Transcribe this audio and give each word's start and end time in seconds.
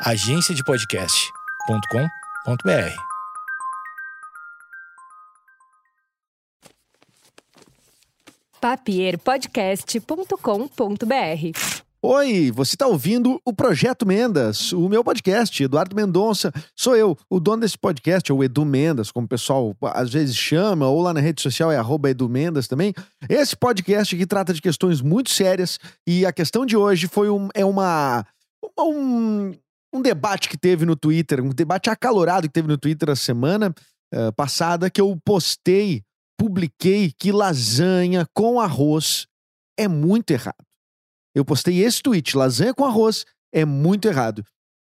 agenciadepodcast.com.br. 0.00 2.96
papierpodcast.com.br. 8.60 11.58
Oi, 12.02 12.50
você 12.52 12.74
está 12.74 12.86
ouvindo 12.86 13.40
o 13.44 13.54
Projeto 13.54 14.06
Mendas, 14.06 14.72
o 14.72 14.88
meu 14.88 15.02
podcast, 15.02 15.60
Eduardo 15.62 15.96
Mendonça. 15.96 16.52
Sou 16.76 16.94
eu, 16.94 17.16
o 17.30 17.40
dono 17.40 17.62
desse 17.62 17.78
podcast, 17.78 18.30
ou 18.30 18.44
Edu 18.44 18.66
Mendas, 18.66 19.10
como 19.10 19.24
o 19.24 19.28
pessoal 19.28 19.74
às 19.82 20.12
vezes 20.12 20.36
chama, 20.36 20.86
ou 20.86 21.00
lá 21.00 21.14
na 21.14 21.20
rede 21.20 21.40
social 21.42 21.72
é 21.72 21.78
arroba 21.78 22.10
Edu 22.10 22.28
Mendas 22.28 22.68
também. 22.68 22.92
Esse 23.28 23.56
podcast 23.56 24.14
aqui 24.14 24.26
trata 24.26 24.52
de 24.52 24.60
questões 24.60 25.00
muito 25.00 25.30
sérias 25.30 25.78
e 26.06 26.26
a 26.26 26.32
questão 26.32 26.66
de 26.66 26.76
hoje 26.76 27.08
foi 27.08 27.30
um, 27.30 27.48
é 27.54 27.64
uma, 27.64 28.26
um, 28.78 29.54
um 29.96 30.02
debate 30.02 30.48
que 30.48 30.58
teve 30.58 30.84
no 30.84 30.96
Twitter, 30.96 31.42
um 31.42 31.50
debate 31.50 31.90
acalorado 31.90 32.46
que 32.46 32.52
teve 32.52 32.68
no 32.68 32.78
Twitter 32.78 33.10
a 33.10 33.16
semana 33.16 33.74
uh, 34.14 34.32
passada, 34.34 34.90
que 34.90 35.00
eu 35.00 35.18
postei, 35.24 36.02
publiquei 36.38 37.12
que 37.18 37.32
lasanha 37.32 38.26
com 38.34 38.60
arroz 38.60 39.26
é 39.78 39.88
muito 39.88 40.30
errado. 40.30 40.64
Eu 41.34 41.44
postei 41.44 41.82
esse 41.82 42.02
tweet, 42.02 42.36
lasanha 42.36 42.72
com 42.72 42.84
arroz 42.84 43.24
é 43.52 43.64
muito 43.64 44.08
errado. 44.08 44.44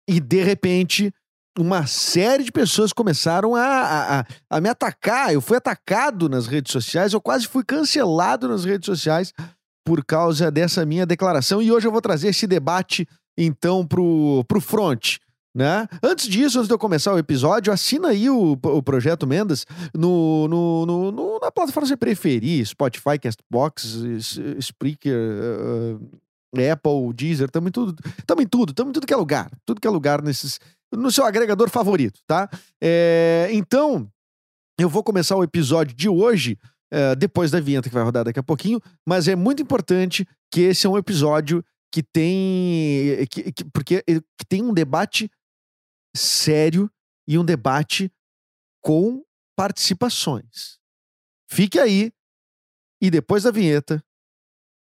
E 0.08 0.18
de 0.18 0.42
repente, 0.42 1.12
uma 1.58 1.86
série 1.86 2.44
de 2.44 2.52
pessoas 2.52 2.92
começaram 2.92 3.54
a, 3.54 4.20
a, 4.20 4.24
a, 4.50 4.60
me 4.60 4.68
atacar. 4.68 5.32
Eu 5.32 5.40
fui 5.40 5.56
atacado 5.56 6.28
nas 6.28 6.46
redes 6.46 6.72
sociais, 6.72 7.12
eu 7.12 7.20
quase 7.20 7.46
fui 7.46 7.64
cancelado 7.64 8.48
nas 8.48 8.64
redes 8.64 8.86
sociais 8.86 9.32
por 9.84 10.04
causa 10.04 10.50
dessa 10.50 10.86
minha 10.86 11.04
declaração. 11.04 11.60
E 11.60 11.70
hoje 11.70 11.86
eu 11.86 11.92
vou 11.92 12.00
trazer 12.00 12.28
esse 12.28 12.46
debate, 12.46 13.06
então, 13.36 13.86
pro, 13.86 14.44
pro 14.46 14.60
front. 14.60 15.18
Né? 15.54 15.86
Antes 16.02 16.28
disso, 16.28 16.58
antes 16.58 16.68
de 16.68 16.72
eu 16.72 16.78
começar 16.78 17.12
o 17.12 17.18
episódio, 17.18 17.72
assina 17.72 18.08
aí 18.08 18.30
o, 18.30 18.52
o 18.52 18.82
Projeto 18.82 19.26
Mendas 19.26 19.66
no, 19.94 20.48
no, 20.48 20.86
no, 20.86 21.12
no 21.12 21.32
na 21.34 21.50
plataforma 21.50 21.82
que 21.82 21.88
você 21.88 21.96
preferir, 21.96 22.64
Spotify, 22.66 23.18
Castbox, 23.20 23.98
Spreaker, 24.58 25.14
uh, 25.14 26.00
Apple, 26.72 27.12
Deezer, 27.14 27.46
estamos 27.46 27.68
em 27.68 27.72
tudo, 27.72 27.94
estamos 28.18 28.44
em 28.44 28.46
tudo, 28.46 28.70
estamos 28.70 28.90
em 28.90 28.92
tudo 28.92 29.06
que 29.06 29.12
é 29.12 29.16
lugar, 29.16 29.50
tudo 29.66 29.80
que 29.80 29.86
é 29.86 29.90
lugar 29.90 30.22
nesses, 30.22 30.58
no 30.90 31.10
seu 31.10 31.24
agregador 31.24 31.68
favorito, 31.68 32.20
tá? 32.26 32.48
É, 32.82 33.48
então, 33.52 34.08
eu 34.78 34.88
vou 34.88 35.02
começar 35.02 35.36
o 35.36 35.44
episódio 35.44 35.94
de 35.94 36.08
hoje, 36.08 36.58
é, 36.90 37.14
depois 37.14 37.50
da 37.50 37.60
vinheta 37.60 37.88
que 37.88 37.94
vai 37.94 38.04
rodar 38.04 38.24
daqui 38.24 38.38
a 38.38 38.42
pouquinho, 38.42 38.80
mas 39.06 39.28
é 39.28 39.36
muito 39.36 39.62
importante 39.62 40.26
que 40.50 40.62
esse 40.62 40.86
é 40.86 40.90
um 40.90 40.98
episódio 40.98 41.64
que 41.92 42.02
tem, 42.02 43.26
que, 43.26 43.52
que, 43.52 43.64
porque 43.66 44.02
que 44.02 44.46
tem 44.48 44.62
um 44.62 44.72
debate 44.72 45.30
sério 46.16 46.90
e 47.28 47.38
um 47.38 47.44
debate 47.44 48.10
com 48.82 49.22
participações. 49.54 50.78
Fique 51.50 51.78
aí 51.78 52.10
e 53.00 53.10
depois 53.10 53.42
da 53.42 53.50
vinheta 53.50 54.02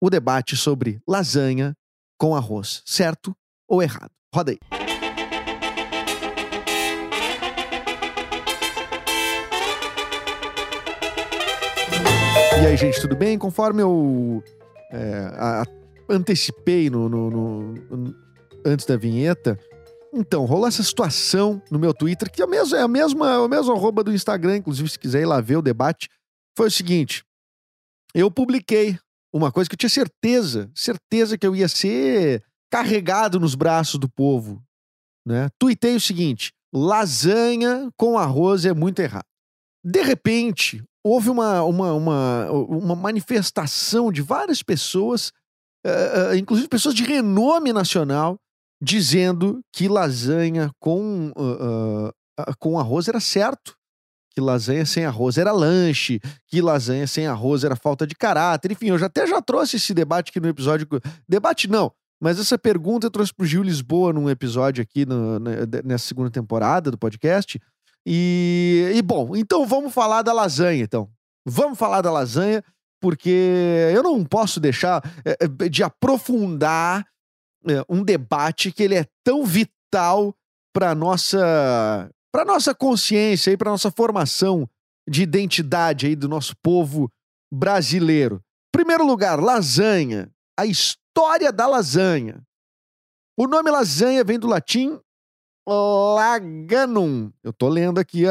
o 0.02 0.10
debate 0.10 0.56
sobre 0.56 1.02
lasanha 1.06 1.76
com 2.18 2.36
arroz, 2.36 2.82
certo 2.86 3.36
ou 3.68 3.84
errado. 3.84 4.12
Roda 4.34 4.52
aí. 4.52 4.60
E 12.62 12.66
aí, 12.66 12.78
gente, 12.78 13.02
tudo 13.02 13.16
bem? 13.16 13.38
Conforme 13.38 13.82
eu 13.82 14.42
é, 14.90 15.28
a, 15.34 15.66
antecipei 16.14 16.90
no, 16.90 17.10
no, 17.10 17.30
no, 17.30 18.16
antes 18.66 18.86
da 18.86 18.96
vinheta, 18.96 19.60
então, 20.16 20.46
rolou 20.46 20.68
essa 20.68 20.84
situação 20.84 21.60
no 21.72 21.80
meu 21.80 21.92
Twitter, 21.92 22.32
que 22.32 22.40
é 22.40 22.46
a 22.46 22.48
mesma, 22.48 22.78
é 22.78 22.82
a 22.84 22.88
mesma, 22.88 23.32
é 23.32 23.46
a 23.46 23.48
mesma 23.48 23.74
arroba 23.74 24.04
do 24.04 24.14
Instagram, 24.14 24.58
inclusive, 24.58 24.88
se 24.88 25.00
quiser 25.00 25.22
ir 25.22 25.26
lá 25.26 25.42
ver 25.42 25.58
o 25.58 25.62
debate. 25.62 26.08
Foi 26.56 26.68
o 26.68 26.72
seguinte: 26.72 27.24
eu 28.14 28.30
publiquei 28.30 29.00
uma 29.34 29.52
coisa 29.52 29.68
que 29.68 29.74
eu 29.74 29.78
tinha 29.78 29.90
certeza, 29.90 30.70
certeza 30.76 31.36
que 31.36 31.48
eu 31.48 31.56
ia 31.56 31.68
ser 31.68 32.44
carregado 32.72 33.40
nos 33.40 33.56
braços 33.56 34.00
do 34.00 34.08
povo. 34.08 34.64
Né? 35.26 35.50
Tuitei 35.58 35.96
o 35.96 36.02
seguinte: 36.02 36.54
lasanha 36.72 37.90
com 37.98 38.16
arroz 38.16 38.66
é 38.66 38.74
muito 38.74 39.00
errado. 39.00 39.26
De 39.84 40.04
repente, 40.04 40.84
houve 41.04 41.32
uma, 41.32 41.64
uma, 41.64 41.94
uma, 41.94 42.52
uma 42.52 42.96
manifestação 42.96 44.12
de 44.12 44.22
várias 44.22 44.62
pessoas, 44.62 45.32
uh, 45.86 46.32
uh, 46.32 46.36
inclusive 46.36 46.68
pessoas 46.68 46.96
de 46.96 47.04
renome 47.04 47.74
nacional, 47.74 48.38
dizendo 48.82 49.62
que 49.72 49.88
lasanha 49.88 50.72
com, 50.80 51.32
uh, 51.38 52.14
com 52.60 52.80
arroz 52.80 53.08
era 53.08 53.20
certo 53.20 53.76
que 54.34 54.42
lasanha 54.42 54.86
sem 54.86 55.06
arroz 55.06 55.38
era 55.38 55.52
lanche, 55.52 56.20
que 56.48 56.60
lasanha 56.60 57.06
sem 57.06 57.28
arroz 57.28 57.64
era 57.64 57.76
falta 57.76 58.08
de 58.08 58.16
caráter. 58.16 58.72
Enfim, 58.72 58.88
eu 58.88 58.98
já 58.98 59.06
até 59.06 59.28
já 59.28 59.42
trouxe 59.42 59.78
esse 59.78 59.94
debate 59.94 60.30
aqui 60.30 60.40
no 60.40 60.48
episódio. 60.50 60.88
Debate 61.30 61.70
não, 61.70 61.92
mas 62.20 62.40
essa 62.40 62.58
pergunta 62.58 63.08
eu 63.08 63.12
trouxe 63.12 63.34
pro 63.34 63.46
Gil 63.46 63.62
Lisboa 63.62 64.12
num 64.12 64.30
episódio 64.30 64.82
aqui 64.82 65.06
no, 65.06 65.40
nessa 65.84 66.08
segunda 66.08 66.32
temporada 66.32 66.90
do 66.90 66.98
podcast. 66.98 67.62
E, 68.06 68.92
e 68.96 69.02
bom, 69.02 69.36
então 69.36 69.66
vamos 69.66 69.94
falar 69.94 70.24
da 70.24 70.34
lasanha, 70.34 70.84
então. 70.84 71.10
Vamos 71.46 71.78
falar 71.78 72.02
da 72.02 72.12
lasanha, 72.12 72.64
porque 73.04 73.92
eu 73.94 74.02
não 74.02 74.24
posso 74.24 74.62
deixar 74.62 75.04
é, 75.26 75.38
é, 75.42 75.68
de 75.68 75.84
aprofundar 75.84 77.06
é, 77.68 77.84
um 77.90 78.02
debate 78.02 78.72
que 78.72 78.82
ele 78.82 78.96
é 78.96 79.06
tão 79.26 79.44
vital 79.44 80.34
para 80.74 80.96
nossa 80.96 82.10
para 82.32 82.46
nossa 82.46 82.74
consciência 82.74 83.52
e 83.52 83.58
para 83.58 83.70
nossa 83.70 83.92
formação 83.92 84.70
de 85.06 85.22
identidade 85.22 86.08
aí 86.08 86.16
do 86.16 86.30
nosso 86.30 86.56
povo 86.64 87.12
brasileiro. 87.54 88.42
Primeiro 88.72 89.06
lugar, 89.06 89.38
lasanha. 89.38 90.32
A 90.58 90.66
história 90.66 91.52
da 91.52 91.68
lasanha. 91.68 92.42
O 93.38 93.48
nome 93.48 93.70
lasanha 93.70 94.24
vem 94.24 94.40
do 94.40 94.48
latim 94.48 94.98
laganum. 95.68 97.34
Eu 97.44 97.52
tô 97.52 97.68
lendo 97.68 98.00
aqui 98.00 98.24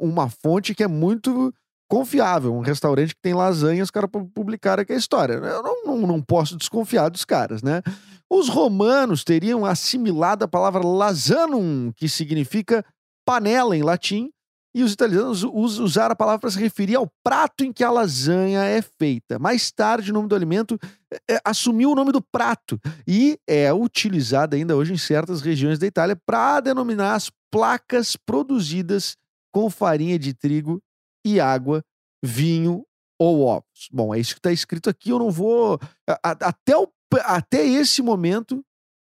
uma 0.00 0.28
fonte 0.28 0.74
que 0.74 0.82
é 0.82 0.88
muito 0.88 1.52
confiável. 1.90 2.54
Um 2.54 2.60
restaurante 2.60 3.16
que 3.16 3.20
tem 3.20 3.34
lasanha, 3.34 3.82
os 3.82 3.90
caras 3.90 4.08
publicaram 4.32 4.82
aqui 4.82 4.92
a 4.92 4.96
história. 4.96 5.34
Eu 5.34 5.62
não, 5.62 5.84
não, 5.84 6.06
não 6.06 6.22
posso 6.22 6.56
desconfiar 6.56 7.08
dos 7.08 7.24
caras, 7.24 7.62
né? 7.62 7.82
Os 8.30 8.48
romanos 8.48 9.24
teriam 9.24 9.66
assimilado 9.66 10.44
a 10.44 10.48
palavra 10.48 10.86
lasanum, 10.86 11.92
que 11.96 12.08
significa 12.08 12.84
panela 13.26 13.76
em 13.76 13.82
latim, 13.82 14.30
e 14.72 14.84
os 14.84 14.92
italianos 14.92 15.42
usaram 15.42 16.12
a 16.12 16.16
palavra 16.16 16.38
para 16.38 16.50
se 16.52 16.60
referir 16.60 16.94
ao 16.94 17.10
prato 17.24 17.64
em 17.64 17.72
que 17.72 17.82
a 17.82 17.90
lasanha 17.90 18.62
é 18.62 18.80
feita. 18.80 19.36
Mais 19.36 19.72
tarde, 19.72 20.12
o 20.12 20.14
nome 20.14 20.28
do 20.28 20.36
alimento 20.36 20.78
é, 21.12 21.34
é, 21.34 21.40
assumiu 21.44 21.90
o 21.90 21.94
nome 21.96 22.12
do 22.12 22.22
prato 22.22 22.78
e 23.04 23.36
é 23.48 23.72
utilizado 23.74 24.54
ainda 24.54 24.76
hoje 24.76 24.92
em 24.92 24.96
certas 24.96 25.40
regiões 25.40 25.80
da 25.80 25.88
Itália 25.88 26.16
para 26.24 26.60
denominar 26.60 27.16
as 27.16 27.32
placas 27.50 28.14
produzidas 28.14 29.16
com 29.52 29.68
farinha 29.68 30.16
de 30.16 30.32
trigo 30.32 30.80
e 31.24 31.40
água, 31.40 31.84
vinho 32.24 32.84
ou 33.18 33.42
ovos. 33.42 33.88
Bom, 33.92 34.14
é 34.14 34.18
isso 34.18 34.34
que 34.34 34.38
está 34.38 34.52
escrito 34.52 34.88
aqui. 34.88 35.10
Eu 35.10 35.18
não 35.18 35.30
vou. 35.30 35.78
até, 36.22 36.76
o, 36.76 36.88
até 37.24 37.64
esse 37.66 38.02
momento, 38.02 38.64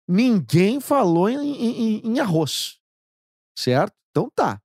ninguém 0.08 0.80
falou 0.80 1.30
em, 1.30 1.38
em, 1.38 2.02
em 2.08 2.20
arroz 2.20 2.78
certo? 3.58 3.94
Então 4.12 4.30
tá. 4.34 4.62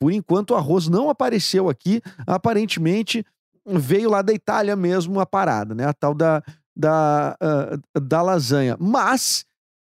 Por 0.00 0.10
enquanto 0.10 0.50
o 0.50 0.56
arroz 0.56 0.88
não 0.88 1.10
apareceu 1.10 1.68
aqui, 1.68 2.00
aparentemente 2.26 3.24
veio 3.64 4.10
lá 4.10 4.22
da 4.22 4.32
Itália 4.32 4.74
mesmo 4.74 5.20
a 5.20 5.26
parada, 5.26 5.74
né? 5.74 5.86
A 5.86 5.92
tal 5.92 6.14
da, 6.14 6.42
da, 6.74 7.36
uh, 7.40 8.00
da 8.00 8.22
lasanha. 8.22 8.76
Mas 8.80 9.44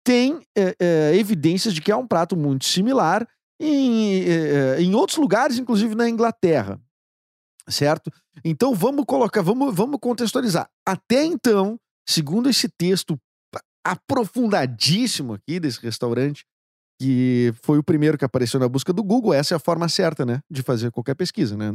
tem 0.05 0.35
uh, 0.35 0.39
uh, 0.39 1.13
evidências 1.13 1.73
de 1.73 1.81
que 1.81 1.91
é 1.91 1.95
um 1.95 2.07
prato 2.07 2.37
muito 2.37 2.63
similar 2.63 3.27
em, 3.59 4.23
em 4.79 4.93
outros 4.95 5.17
lugares, 5.17 5.57
inclusive 5.57 5.95
na 5.95 6.09
Inglaterra, 6.09 6.79
certo? 7.69 8.11
Então 8.43 8.73
vamos 8.73 9.05
colocar, 9.05 9.41
vamos, 9.41 9.73
vamos 9.75 9.99
contextualizar. 9.99 10.69
Até 10.85 11.23
então, 11.23 11.79
segundo 12.07 12.49
esse 12.49 12.69
texto 12.69 13.19
aprofundadíssimo 13.85 15.33
aqui 15.33 15.59
desse 15.59 15.81
restaurante 15.81 16.45
que 16.99 17.53
foi 17.61 17.77
o 17.77 17.83
primeiro 17.83 18.17
que 18.17 18.25
apareceu 18.25 18.59
na 18.59 18.67
busca 18.67 18.91
do 18.91 19.03
Google. 19.03 19.33
Essa 19.33 19.53
é 19.53 19.57
a 19.57 19.59
forma 19.59 19.87
certa, 19.87 20.25
né, 20.25 20.41
de 20.49 20.63
fazer 20.63 20.91
qualquer 20.91 21.15
pesquisa, 21.15 21.55
né? 21.55 21.71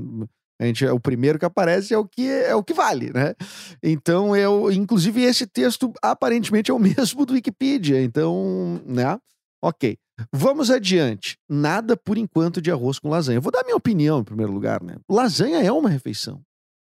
A 0.60 0.66
gente 0.66 0.84
é 0.84 0.92
o 0.92 1.00
primeiro 1.00 1.38
que 1.38 1.44
aparece 1.44 1.94
é 1.94 1.98
o 1.98 2.06
que 2.06 2.28
é 2.28 2.54
o 2.54 2.62
que 2.62 2.74
vale, 2.74 3.10
né? 3.12 3.34
Então 3.82 4.36
eu, 4.36 4.70
inclusive 4.70 5.22
esse 5.22 5.46
texto 5.46 5.92
aparentemente 6.02 6.70
é 6.70 6.74
o 6.74 6.78
mesmo 6.80 7.24
do 7.24 7.34
Wikipedia, 7.34 8.02
então, 8.02 8.80
né? 8.84 9.18
OK. 9.62 9.96
Vamos 10.32 10.70
adiante. 10.70 11.36
Nada 11.48 11.96
por 11.96 12.18
enquanto 12.18 12.60
de 12.60 12.70
arroz 12.70 12.98
com 12.98 13.08
lasanha. 13.08 13.40
Vou 13.40 13.50
dar 13.52 13.64
minha 13.64 13.76
opinião 13.76 14.20
em 14.20 14.24
primeiro 14.24 14.52
lugar, 14.52 14.82
né? 14.82 14.96
Lasanha 15.10 15.62
é 15.62 15.72
uma 15.72 15.88
refeição. 15.88 16.40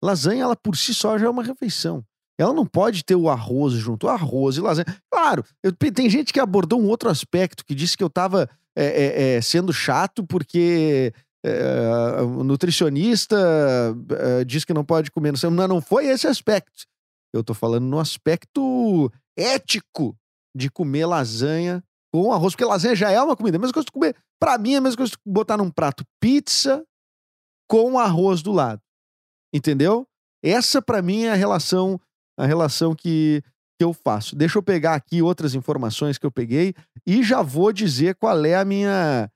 Lasanha 0.03 0.43
ela 0.43 0.55
por 0.55 0.75
si 0.75 0.93
só 0.93 1.17
já 1.17 1.27
é 1.27 1.29
uma 1.29 1.43
refeição. 1.43 2.03
ela 2.37 2.51
não 2.53 2.65
pode 2.65 3.05
ter 3.05 3.15
o 3.15 3.29
arroz 3.29 3.73
junto, 3.73 4.07
arroz 4.07 4.57
e 4.57 4.61
lasanha. 4.61 4.85
Claro, 5.11 5.45
eu- 5.63 5.71
tem 5.71 6.09
gente 6.09 6.33
que 6.33 6.39
abordou 6.39 6.81
um 6.81 6.87
outro 6.87 7.07
aspecto, 7.09 7.63
que 7.63 7.75
disse 7.75 7.95
que 7.95 8.03
eu 8.03 8.09
tava 8.09 8.49
é, 8.75 8.85
é, 8.85 9.35
é, 9.35 9.41
sendo 9.41 9.71
chato 9.71 10.25
porque 10.25 11.13
é, 11.45 12.21
o 12.23 12.43
nutricionista 12.43 13.37
é, 14.39 14.43
diz 14.43 14.65
que 14.65 14.73
não 14.73 14.83
pode 14.83 15.11
comer. 15.11 15.33
Não, 15.51 15.67
não 15.67 15.79
foi 15.81 16.07
esse 16.07 16.25
aspecto. 16.27 16.85
Eu 17.33 17.43
tô 17.43 17.53
falando 17.53 17.85
no 17.85 17.99
aspecto 17.99 19.11
ético 19.37 20.15
de 20.55 20.69
comer 20.69 21.05
lasanha 21.05 21.83
com 22.13 22.31
arroz, 22.31 22.53
porque 22.53 22.63
lasanha 22.65 22.95
já 22.95 23.09
é 23.11 23.19
uma 23.21 23.35
comida. 23.35 23.57
É 23.57 23.59
a 23.59 23.61
mesma 23.61 23.73
coisa 23.73 23.85
que 23.87 23.91
comer. 23.91 24.15
Pra 24.39 24.57
mim, 24.57 24.73
é 24.75 24.77
a 24.77 24.81
mesma 24.81 24.97
coisa 24.97 25.13
que 25.13 25.19
botar 25.25 25.57
num 25.57 25.71
prato 25.71 26.03
pizza 26.21 26.83
com 27.67 27.97
arroz 27.97 28.41
do 28.43 28.51
lado. 28.51 28.81
Entendeu? 29.53 30.05
Essa, 30.43 30.81
pra 30.81 31.01
mim, 31.01 31.23
é 31.23 31.31
a 31.31 31.35
relação, 31.35 31.99
a 32.37 32.45
relação 32.45 32.93
que, 32.93 33.41
que 33.79 33.83
eu 33.83 33.93
faço. 33.93 34.35
Deixa 34.35 34.57
eu 34.57 34.63
pegar 34.63 34.93
aqui 34.95 35.21
outras 35.21 35.55
informações 35.55 36.17
que 36.17 36.25
eu 36.25 36.31
peguei 36.31 36.73
e 37.05 37.23
já 37.23 37.41
vou 37.41 37.71
dizer 37.73 38.15
qual 38.15 38.45
é 38.45 38.55
a 38.55 38.65
minha 38.65 39.29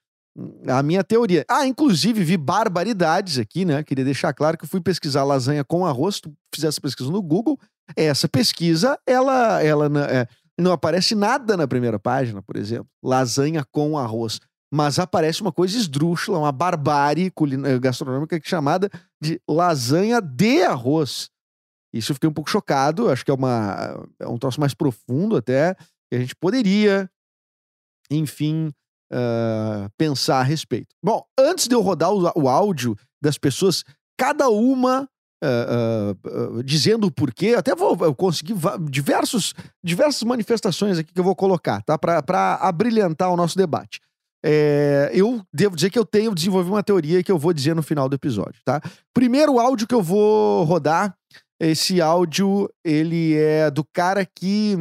a 0.68 0.84
minha 0.84 1.04
teoria. 1.04 1.44
Ah, 1.50 1.66
inclusive 1.66 2.24
vi 2.24 2.38
barbaridades 2.38 3.40
aqui, 3.40 3.66
né? 3.66 3.84
Queria 3.84 4.06
deixar 4.06 4.32
claro 4.34 4.56
que 4.56 4.66
eu 4.66 4.70
fui 4.70 4.80
pesquisar 4.80 5.24
lasanha 5.24 5.64
com 5.64 5.84
arroz. 5.84 6.20
Tu 6.20 6.32
fizer 6.54 6.68
essa 6.68 6.80
pesquisa 6.80 7.10
no 7.10 7.24
Google, 7.24 7.58
essa 7.96 8.30
pesquisa, 8.30 9.00
ela, 9.08 9.64
ela 9.64 9.90
na- 9.90 10.06
é, 10.06 10.28
não 10.60 10.72
aparece 10.72 11.16
nada 11.16 11.56
na 11.56 11.68
primeira 11.68 12.00
página, 12.00 12.42
por 12.42 12.58
exemplo. 12.58 12.88
Lasanha 13.04 13.64
com 13.64 13.98
arroz. 13.98 14.40
Mas 14.72 15.00
aparece 15.00 15.42
uma 15.42 15.52
coisa 15.52 15.78
esdrúxula, 15.78 16.40
uma 16.40 16.52
barbárie 16.52 17.32
eh, 17.66 17.80
gastronômica 17.80 18.36
é 18.36 18.42
chamada 18.44 18.90
de 19.22 19.42
lasanha 19.48 20.22
de 20.22 20.64
arroz. 20.64 21.30
Isso 21.94 22.12
eu 22.12 22.16
fiquei 22.16 22.30
um 22.30 22.34
pouco 22.34 22.50
chocado. 22.50 23.10
Acho 23.10 23.24
que 23.24 23.32
é, 23.32 23.34
uma, 23.34 24.06
é 24.20 24.28
um 24.28 24.38
troço 24.38 24.60
mais 24.60 24.74
profundo 24.74 25.38
até. 25.38 25.74
Que 26.10 26.18
a 26.18 26.20
gente 26.20 26.36
poderia, 26.36 27.10
enfim, 28.12 28.74
ah, 29.12 29.90
pensar 29.98 30.40
a 30.40 30.44
respeito. 30.44 30.94
Bom, 31.02 31.24
antes 31.40 31.68
de 31.68 31.76
eu 31.76 31.82
rodar 31.82 32.12
o, 32.12 32.32
o 32.36 32.50
áudio 32.50 32.96
das 33.22 33.38
pessoas, 33.38 33.84
cada 34.18 34.50
uma 34.50 35.10
ah, 35.44 36.16
dizendo 36.64 37.08
o 37.08 37.12
porquê, 37.12 37.56
até 37.58 37.76
vou 37.76 37.98
eu 38.02 38.16
consegui 38.16 38.54
diversos, 38.90 39.54
diversas 39.84 40.24
manifestações 40.24 40.98
aqui 40.98 41.14
que 41.14 41.20
eu 41.20 41.24
vou 41.24 41.36
colocar, 41.36 41.82
tá? 41.84 41.98
Para 41.98 42.56
abrilhantar 42.56 43.32
o 43.32 43.38
nosso 43.38 43.58
debate. 43.58 44.02
É, 44.46 45.10
eu 45.14 45.42
devo 45.54 45.76
dizer 45.76 45.90
que 45.90 46.00
eu 46.00 46.06
tenho 46.06 46.34
desenvolvido 46.34 46.74
uma 46.74 46.84
teoria 46.84 47.24
que 47.24 47.32
eu 47.32 47.40
vou 47.40 47.52
dizer 47.52 47.76
no 47.76 47.84
final 47.84 48.08
do 48.08 48.16
episódio, 48.16 48.62
tá? 48.64 48.82
Primeiro 49.14 49.60
áudio 49.60 49.88
que 49.88 49.96
eu 49.96 50.02
vou 50.02 50.64
rodar, 50.64 51.16
esse 51.60 52.02
áudio, 52.02 52.70
ele 52.84 53.36
é 53.36 53.72
do 53.72 53.84
cara 53.84 54.26
que, 54.26 54.78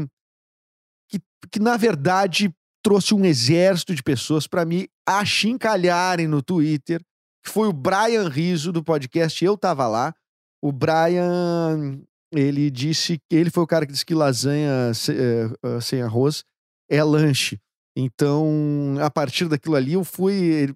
que, 1.11 1.19
que 1.51 1.59
na 1.59 1.77
verdade, 1.77 2.55
trouxe 2.83 3.15
um 3.15 3.25
exército 3.25 3.95
de 3.95 4.03
pessoas 4.03 4.47
para 4.47 4.65
me 4.65 4.89
achincalharem 5.07 6.29
no 6.29 6.43
Twitter, 6.43 7.01
que 7.45 7.51
foi 7.51 7.69
o 7.69 7.73
Brian 7.73 8.29
Riso 8.29 8.71
do 8.73 8.85
podcast 8.85 9.43
Eu 9.45 9.57
Tava 9.57 9.87
Lá. 9.89 10.15
O 10.63 10.73
Brian, 10.73 12.01
ele 12.33 12.71
disse 12.71 13.19
que 13.29 13.37
ele 13.37 13.51
foi 13.51 13.63
o 13.63 13.67
cara 13.67 13.87
que 13.87 13.93
disse 13.93 14.05
que 14.07 14.15
lasanha 14.15 14.91
eh, 15.09 15.81
sem 15.81 16.03
arroz 16.03 16.45
é 16.91 17.03
lanche. 17.03 17.59
Então, 17.99 18.97
a 19.01 19.11
partir 19.11 19.49
daquilo 19.49 19.75
ali, 19.75 19.95
eu 19.95 20.05
fui. 20.05 20.35
ele- 20.35 20.75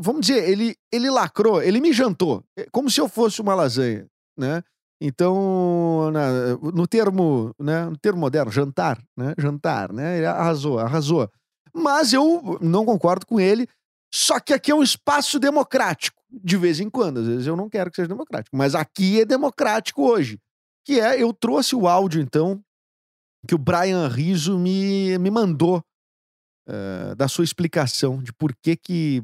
vamos 0.00 0.22
dizer, 0.26 0.48
ele, 0.48 0.74
ele 0.92 1.10
lacrou, 1.10 1.62
ele 1.62 1.80
me 1.80 1.92
jantou, 1.92 2.42
eh, 2.58 2.66
como 2.72 2.88
se 2.90 3.00
eu 3.00 3.08
fosse 3.08 3.40
uma 3.42 3.54
lasanha, 3.54 4.06
né? 4.38 4.62
Então, 5.00 6.10
na- 6.12 6.56
no 6.72 6.86
termo, 6.86 7.52
né, 7.60 7.84
no 7.84 7.98
termo 7.98 8.18
moderno, 8.20 8.50
jantar, 8.50 8.98
né? 9.16 9.34
Jantar, 9.38 9.92
né? 9.92 10.16
Ele 10.18 10.26
arrasou, 10.26 10.78
arrasou. 10.78 11.28
Mas 11.74 12.12
eu 12.14 12.58
não 12.62 12.86
concordo 12.86 13.26
com 13.26 13.38
ele. 13.38 13.68
Só 14.14 14.40
que 14.40 14.54
aqui 14.54 14.70
é 14.70 14.74
um 14.74 14.82
espaço 14.82 15.38
democrático, 15.38 16.22
de 16.30 16.56
vez 16.56 16.80
em 16.80 16.90
quando. 16.90 17.20
Às 17.20 17.26
vezes 17.26 17.46
eu 17.46 17.56
não 17.56 17.68
quero 17.68 17.90
que 17.90 17.96
seja 17.96 18.08
democrático, 18.08 18.56
mas 18.56 18.74
aqui 18.74 19.20
é 19.20 19.24
democrático 19.24 20.02
hoje. 20.02 20.38
Que 20.84 21.00
é, 21.00 21.20
eu 21.20 21.32
trouxe 21.32 21.74
o 21.74 21.88
áudio, 21.88 22.20
então, 22.20 22.62
que 23.46 23.54
o 23.54 23.58
Brian 23.58 24.08
Riso 24.08 24.58
me, 24.58 25.18
me 25.18 25.30
mandou 25.30 25.82
eh, 26.68 27.14
da 27.14 27.28
sua 27.28 27.44
explicação 27.44 28.20
de 28.20 28.32
por 28.32 28.52
que 28.56 28.76
que 28.76 29.22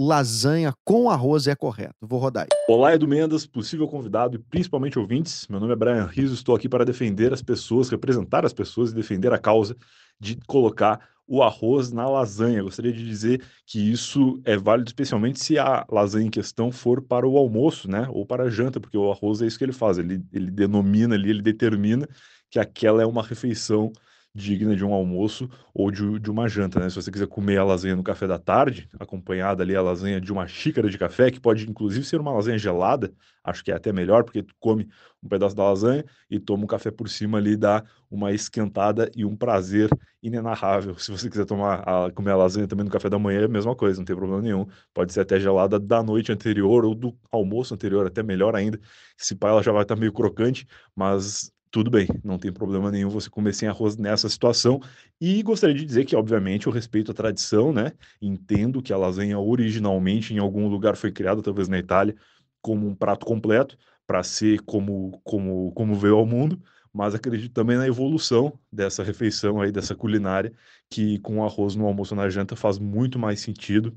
lasanha 0.00 0.72
com 0.82 1.10
arroz 1.10 1.46
é 1.46 1.54
correto. 1.54 1.94
Vou 2.00 2.18
rodar 2.18 2.44
aí. 2.44 2.48
Olá, 2.66 2.94
Edu 2.94 3.06
Mendas, 3.06 3.46
possível 3.46 3.86
convidado 3.86 4.36
e 4.36 4.38
principalmente 4.38 4.98
ouvintes. 4.98 5.46
Meu 5.48 5.60
nome 5.60 5.74
é 5.74 5.76
Brian 5.76 6.06
Rizzo, 6.06 6.34
estou 6.34 6.54
aqui 6.54 6.68
para 6.68 6.86
defender 6.86 7.34
as 7.34 7.42
pessoas, 7.42 7.90
representar 7.90 8.46
as 8.46 8.52
pessoas 8.52 8.90
e 8.90 8.94
defender 8.94 9.32
a 9.32 9.38
causa 9.38 9.76
de 10.18 10.38
colocar 10.46 11.00
o 11.26 11.42
arroz 11.42 11.92
na 11.92 12.08
lasanha. 12.08 12.62
Gostaria 12.62 12.92
de 12.92 13.06
dizer 13.06 13.44
que 13.66 13.78
isso 13.78 14.40
é 14.44 14.56
válido 14.56 14.88
especialmente 14.88 15.38
se 15.38 15.58
a 15.58 15.86
lasanha 15.90 16.26
em 16.26 16.30
questão 16.30 16.72
for 16.72 17.02
para 17.02 17.28
o 17.28 17.36
almoço, 17.36 17.88
né? 17.88 18.08
Ou 18.10 18.24
para 18.24 18.44
a 18.44 18.50
janta, 18.50 18.80
porque 18.80 18.96
o 18.96 19.12
arroz 19.12 19.42
é 19.42 19.46
isso 19.46 19.58
que 19.58 19.64
ele 19.64 19.72
faz, 19.72 19.98
ele, 19.98 20.24
ele 20.32 20.50
denomina 20.50 21.14
ali, 21.14 21.28
ele 21.28 21.42
determina 21.42 22.08
que 22.50 22.58
aquela 22.58 23.02
é 23.02 23.06
uma 23.06 23.22
refeição 23.22 23.92
digna 24.34 24.76
de 24.76 24.84
um 24.84 24.92
almoço 24.92 25.48
ou 25.74 25.90
de, 25.90 26.18
de 26.20 26.30
uma 26.30 26.48
janta, 26.48 26.78
né? 26.78 26.88
Se 26.88 26.96
você 26.96 27.10
quiser 27.10 27.26
comer 27.26 27.58
a 27.58 27.64
lasanha 27.64 27.96
no 27.96 28.02
café 28.02 28.26
da 28.26 28.38
tarde, 28.38 28.88
acompanhada 28.98 29.62
ali 29.62 29.74
a 29.74 29.82
lasanha 29.82 30.20
de 30.20 30.32
uma 30.32 30.46
xícara 30.46 30.88
de 30.88 30.96
café, 30.96 31.30
que 31.30 31.40
pode 31.40 31.68
inclusive 31.68 32.04
ser 32.04 32.20
uma 32.20 32.32
lasanha 32.32 32.58
gelada, 32.58 33.12
acho 33.42 33.64
que 33.64 33.72
é 33.72 33.74
até 33.74 33.92
melhor, 33.92 34.22
porque 34.22 34.42
tu 34.42 34.54
come 34.60 34.88
um 35.22 35.28
pedaço 35.28 35.56
da 35.56 35.64
lasanha 35.64 36.04
e 36.30 36.38
toma 36.38 36.64
um 36.64 36.66
café 36.66 36.90
por 36.90 37.08
cima 37.08 37.38
ali, 37.38 37.56
dá 37.56 37.84
uma 38.10 38.32
esquentada 38.32 39.10
e 39.16 39.24
um 39.24 39.36
prazer 39.36 39.90
inenarrável. 40.22 40.96
Se 40.98 41.10
você 41.10 41.28
quiser 41.28 41.44
tomar 41.44 41.80
a, 41.80 42.10
comer 42.12 42.30
a 42.30 42.36
lasanha 42.36 42.68
também 42.68 42.84
no 42.84 42.90
café 42.90 43.08
da 43.08 43.18
manhã, 43.18 43.40
é 43.42 43.44
a 43.44 43.48
mesma 43.48 43.74
coisa, 43.74 43.98
não 43.98 44.04
tem 44.04 44.14
problema 44.14 44.42
nenhum. 44.42 44.66
Pode 44.94 45.12
ser 45.12 45.20
até 45.20 45.40
gelada 45.40 45.78
da 45.78 46.02
noite 46.02 46.30
anterior 46.30 46.84
ou 46.84 46.94
do 46.94 47.16
almoço 47.32 47.74
anterior, 47.74 48.06
até 48.06 48.22
melhor 48.22 48.54
ainda. 48.54 48.78
Se 49.16 49.34
pá, 49.34 49.48
ela 49.48 49.62
já 49.62 49.72
vai 49.72 49.82
estar 49.82 49.96
meio 49.96 50.12
crocante, 50.12 50.66
mas 50.94 51.52
tudo 51.70 51.90
bem, 51.90 52.08
não 52.24 52.38
tem 52.38 52.52
problema 52.52 52.90
nenhum 52.90 53.08
você 53.08 53.30
comer 53.30 53.54
sem 53.54 53.68
arroz 53.68 53.96
nessa 53.96 54.28
situação. 54.28 54.80
E 55.20 55.42
gostaria 55.42 55.74
de 55.74 55.84
dizer 55.84 56.04
que, 56.04 56.16
obviamente, 56.16 56.66
eu 56.66 56.72
respeito 56.72 57.12
a 57.12 57.14
tradição, 57.14 57.72
né? 57.72 57.92
Entendo 58.20 58.82
que 58.82 58.92
a 58.92 58.96
lasanha 58.96 59.38
originalmente 59.38 60.34
em 60.34 60.38
algum 60.38 60.66
lugar 60.68 60.96
foi 60.96 61.12
criada, 61.12 61.42
talvez 61.42 61.68
na 61.68 61.78
Itália, 61.78 62.16
como 62.60 62.88
um 62.88 62.94
prato 62.94 63.24
completo, 63.24 63.78
para 64.06 64.22
ser 64.24 64.60
como, 64.62 65.20
como, 65.22 65.70
como 65.72 65.94
veio 65.94 66.16
ao 66.16 66.26
mundo, 66.26 66.60
mas 66.92 67.14
acredito 67.14 67.52
também 67.52 67.76
na 67.76 67.86
evolução 67.86 68.58
dessa 68.72 69.04
refeição 69.04 69.60
aí, 69.60 69.70
dessa 69.70 69.94
culinária, 69.94 70.52
que 70.88 71.20
com 71.20 71.44
arroz 71.44 71.76
no 71.76 71.86
almoço 71.86 72.16
na 72.16 72.28
janta 72.28 72.56
faz 72.56 72.78
muito 72.78 73.18
mais 73.18 73.40
sentido, 73.40 73.96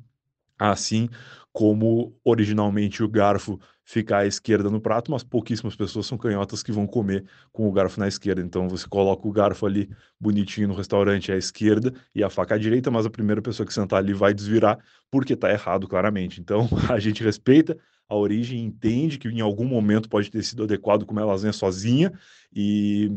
assim 0.59 1.09
como 1.51 2.15
originalmente 2.23 3.03
o 3.03 3.07
garfo 3.07 3.59
fica 3.83 4.19
à 4.19 4.25
esquerda 4.25 4.69
no 4.69 4.79
prato, 4.79 5.11
mas 5.11 5.23
pouquíssimas 5.23 5.75
pessoas 5.75 6.05
são 6.05 6.17
canhotas 6.17 6.63
que 6.63 6.71
vão 6.71 6.87
comer 6.87 7.25
com 7.51 7.67
o 7.67 7.71
garfo 7.71 7.99
na 7.99 8.07
esquerda. 8.07 8.41
Então 8.41 8.69
você 8.69 8.87
coloca 8.87 9.27
o 9.27 9.31
garfo 9.31 9.65
ali 9.65 9.89
bonitinho 10.19 10.67
no 10.67 10.73
restaurante 10.73 11.31
à 11.31 11.37
esquerda 11.37 11.93
e 12.15 12.23
a 12.23 12.29
faca 12.29 12.55
à 12.55 12.57
direita, 12.57 12.89
mas 12.89 13.05
a 13.05 13.09
primeira 13.09 13.41
pessoa 13.41 13.65
que 13.67 13.73
sentar 13.73 13.99
ali 13.99 14.13
vai 14.13 14.33
desvirar 14.33 14.79
porque 15.11 15.33
está 15.33 15.51
errado 15.51 15.87
claramente. 15.87 16.39
Então 16.39 16.67
a 16.89 16.99
gente 16.99 17.23
respeita 17.23 17.77
a 18.07 18.15
origem, 18.15 18.63
entende 18.63 19.17
que 19.17 19.27
em 19.27 19.41
algum 19.41 19.65
momento 19.65 20.09
pode 20.09 20.29
ter 20.29 20.43
sido 20.43 20.63
adequado 20.63 21.05
comer 21.05 21.23
lasanha 21.23 21.53
sozinha 21.53 22.11
e 22.55 23.11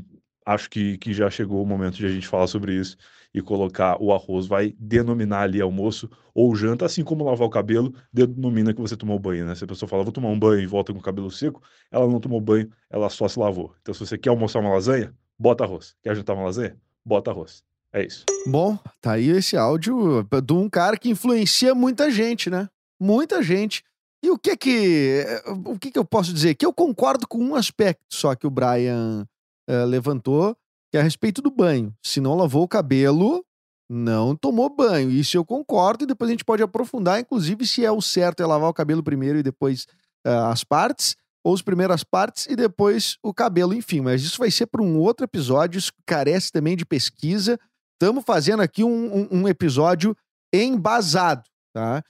acho 0.46 0.70
que, 0.70 0.96
que 0.98 1.12
já 1.12 1.28
chegou 1.28 1.60
o 1.60 1.66
momento 1.66 1.96
de 1.96 2.06
a 2.06 2.08
gente 2.08 2.28
falar 2.28 2.46
sobre 2.46 2.74
isso 2.74 2.96
e 3.34 3.42
colocar 3.42 4.00
o 4.00 4.14
arroz, 4.14 4.46
vai 4.46 4.72
denominar 4.78 5.42
ali 5.42 5.60
almoço 5.60 6.08
ou 6.32 6.54
janta, 6.54 6.86
assim 6.86 7.02
como 7.02 7.24
lavar 7.24 7.46
o 7.46 7.50
cabelo, 7.50 7.92
denomina 8.10 8.72
que 8.72 8.80
você 8.80 8.96
tomou 8.96 9.18
banho, 9.18 9.44
né? 9.44 9.54
Se 9.54 9.64
a 9.64 9.66
pessoa 9.66 9.88
fala, 9.88 10.04
vou 10.04 10.12
tomar 10.12 10.28
um 10.28 10.38
banho 10.38 10.62
e 10.62 10.66
volta 10.66 10.92
com 10.92 10.98
o 10.98 11.02
cabelo 11.02 11.30
seco, 11.30 11.60
ela 11.90 12.06
não 12.06 12.20
tomou 12.20 12.40
banho, 12.40 12.70
ela 12.88 13.10
só 13.10 13.28
se 13.28 13.38
lavou. 13.38 13.74
Então, 13.82 13.92
se 13.92 14.00
você 14.00 14.16
quer 14.16 14.30
almoçar 14.30 14.60
uma 14.60 14.70
lasanha, 14.70 15.12
bota 15.38 15.64
arroz. 15.64 15.94
Quer 16.02 16.14
jantar 16.14 16.34
uma 16.34 16.44
lasanha? 16.44 16.76
Bota 17.04 17.30
arroz. 17.30 17.62
É 17.92 18.04
isso. 18.04 18.24
Bom, 18.46 18.78
tá 19.00 19.12
aí 19.12 19.28
esse 19.28 19.56
áudio 19.56 20.26
de 20.44 20.52
um 20.52 20.68
cara 20.68 20.96
que 20.96 21.10
influencia 21.10 21.74
muita 21.74 22.10
gente, 22.10 22.48
né? 22.48 22.68
Muita 23.00 23.42
gente. 23.42 23.82
E 24.22 24.30
o 24.30 24.38
que 24.38 24.56
que 24.56 25.24
o 25.64 25.78
que 25.78 25.90
que 25.90 25.98
eu 25.98 26.04
posso 26.04 26.32
dizer? 26.32 26.54
Que 26.54 26.66
eu 26.66 26.72
concordo 26.72 27.26
com 27.28 27.38
um 27.38 27.54
aspecto 27.54 28.02
só 28.10 28.34
que 28.34 28.46
o 28.46 28.50
Brian 28.50 29.26
eh, 29.68 29.84
levantou, 29.84 30.56
que 30.90 30.96
é 30.96 31.00
a 31.00 31.02
respeito 31.02 31.40
do 31.42 31.50
banho. 31.50 31.94
Se 32.04 32.20
não 32.20 32.34
lavou 32.36 32.62
o 32.62 32.68
cabelo, 32.68 33.44
não 33.90 34.34
tomou 34.36 34.68
banho. 34.74 35.10
Isso 35.10 35.36
eu 35.36 35.44
concordo 35.44 36.04
e 36.04 36.06
depois 36.06 36.28
a 36.28 36.32
gente 36.32 36.44
pode 36.44 36.62
aprofundar, 36.62 37.20
inclusive 37.20 37.66
se 37.66 37.84
é 37.84 37.90
o 37.92 38.00
certo 38.02 38.42
é 38.42 38.46
lavar 38.46 38.68
o 38.70 38.74
cabelo 38.74 39.02
primeiro 39.02 39.38
e 39.38 39.42
depois 39.42 39.86
eh, 40.26 40.30
as 40.30 40.64
partes, 40.64 41.16
ou 41.44 41.54
as 41.54 41.62
primeiras 41.62 42.02
partes 42.02 42.46
e 42.46 42.56
depois 42.56 43.16
o 43.22 43.32
cabelo, 43.32 43.72
enfim. 43.74 44.00
Mas 44.00 44.22
isso 44.22 44.38
vai 44.38 44.50
ser 44.50 44.66
para 44.66 44.82
um 44.82 44.98
outro 44.98 45.24
episódio, 45.24 45.78
isso 45.78 45.92
carece 46.04 46.50
também 46.50 46.76
de 46.76 46.84
pesquisa. 46.84 47.58
Estamos 47.94 48.24
fazendo 48.24 48.60
aqui 48.62 48.82
um, 48.82 49.20
um- 49.22 49.28
um 49.42 49.48
episódio 49.48 50.16
embasado, 50.52 51.44
tá? 51.72 52.02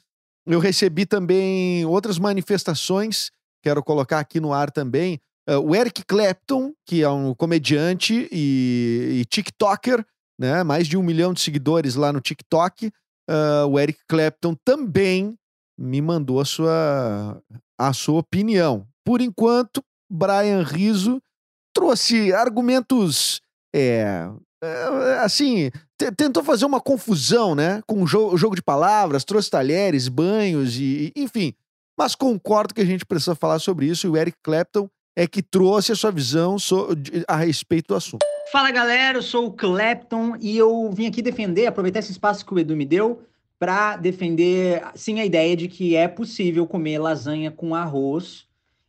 Eu 0.47 0.59
recebi 0.61 1.05
também 1.05 1.85
outras 1.85 2.19
manifestações, 2.19 3.31
quero 3.63 3.83
colocar 3.83 4.21
aqui 4.21 4.41
no 4.41 4.53
ar 4.53 4.71
também, 4.71 5.21
Uh, 5.49 5.61
o 5.61 5.75
Eric 5.75 6.05
Clapton, 6.05 6.73
que 6.85 7.03
é 7.03 7.09
um 7.09 7.35
comediante 7.35 8.29
e, 8.33 9.21
e, 9.21 9.25
TikToker, 9.27 10.05
né? 10.39 10.63
Mais 10.63 10.89
de 10.89 10.97
um 10.97 11.03
milhão 11.03 11.33
de 11.33 11.41
seguidores 11.41 11.95
lá 11.95 12.13
no 12.13 12.21
TikTok. 12.21 12.89
Uh, 13.29 13.67
o 13.69 13.79
Eric 13.79 14.01
Clapton 14.09 14.57
também 14.65 15.37
me 15.79 16.01
mandou 16.01 16.41
a 16.41 16.45
sua, 16.45 17.41
a 17.79 17.93
sua 17.93 18.21
opinião. 18.21 18.87
Por 19.05 19.21
enquanto, 19.21 19.83
Brian 20.11 20.63
Riso 20.63 21.23
trouxe 21.73 22.33
argumentos 22.33 23.41
é, 23.75 24.29
é, 24.63 25.19
assim, 25.23 25.71
tentou 26.17 26.43
fazer 26.43 26.65
uma 26.65 26.81
confusão, 26.81 27.55
né? 27.55 27.83
Com 27.87 28.03
o 28.03 28.07
jogo, 28.07 28.37
jogo 28.37 28.57
de 28.57 28.63
palavras, 28.63 29.25
trouxe 29.25 29.51
talheres, 29.51 30.09
banhos 30.09 30.77
e, 30.79 31.13
enfim. 31.15 31.55
Mas 31.99 32.15
concordo 32.15 32.75
que 32.75 32.81
a 32.81 32.87
gente 32.87 33.05
precisa 33.05 33.35
falar 33.35 33.59
sobre 33.59 33.87
isso 33.87 34.07
e 34.07 34.11
o 34.11 34.17
Eric 34.17 34.39
Clapton 34.43 34.89
é 35.17 35.27
que 35.27 35.43
trouxe 35.43 35.93
a 35.93 35.97
sua 35.97 36.11
visão 36.11 36.57
a 37.27 37.37
respeito 37.37 37.89
do 37.89 37.95
assunto. 37.95 38.25
Fala 38.53 38.71
galera, 38.71 39.19
eu 39.19 39.23
sou 39.23 39.47
o 39.47 39.53
Clapton 39.53 40.37
e 40.39 40.57
eu 40.57 40.91
vim 40.93 41.07
aqui 41.07 41.23
defender, 41.23 41.67
aproveitar 41.67 42.01
esse 42.01 42.13
espaço 42.13 42.45
que 42.45 42.53
o 42.53 42.59
Edu 42.59 42.77
me 42.77 42.85
deu 42.85 43.23
para 43.59 43.97
defender, 43.97 44.83
sim, 44.95 45.19
a 45.19 45.25
ideia 45.25 45.57
de 45.57 45.67
que 45.67 45.97
é 45.97 46.07
possível 46.07 46.67
comer 46.67 46.99
lasanha 46.99 47.51
com 47.51 47.75
arroz 47.75 48.45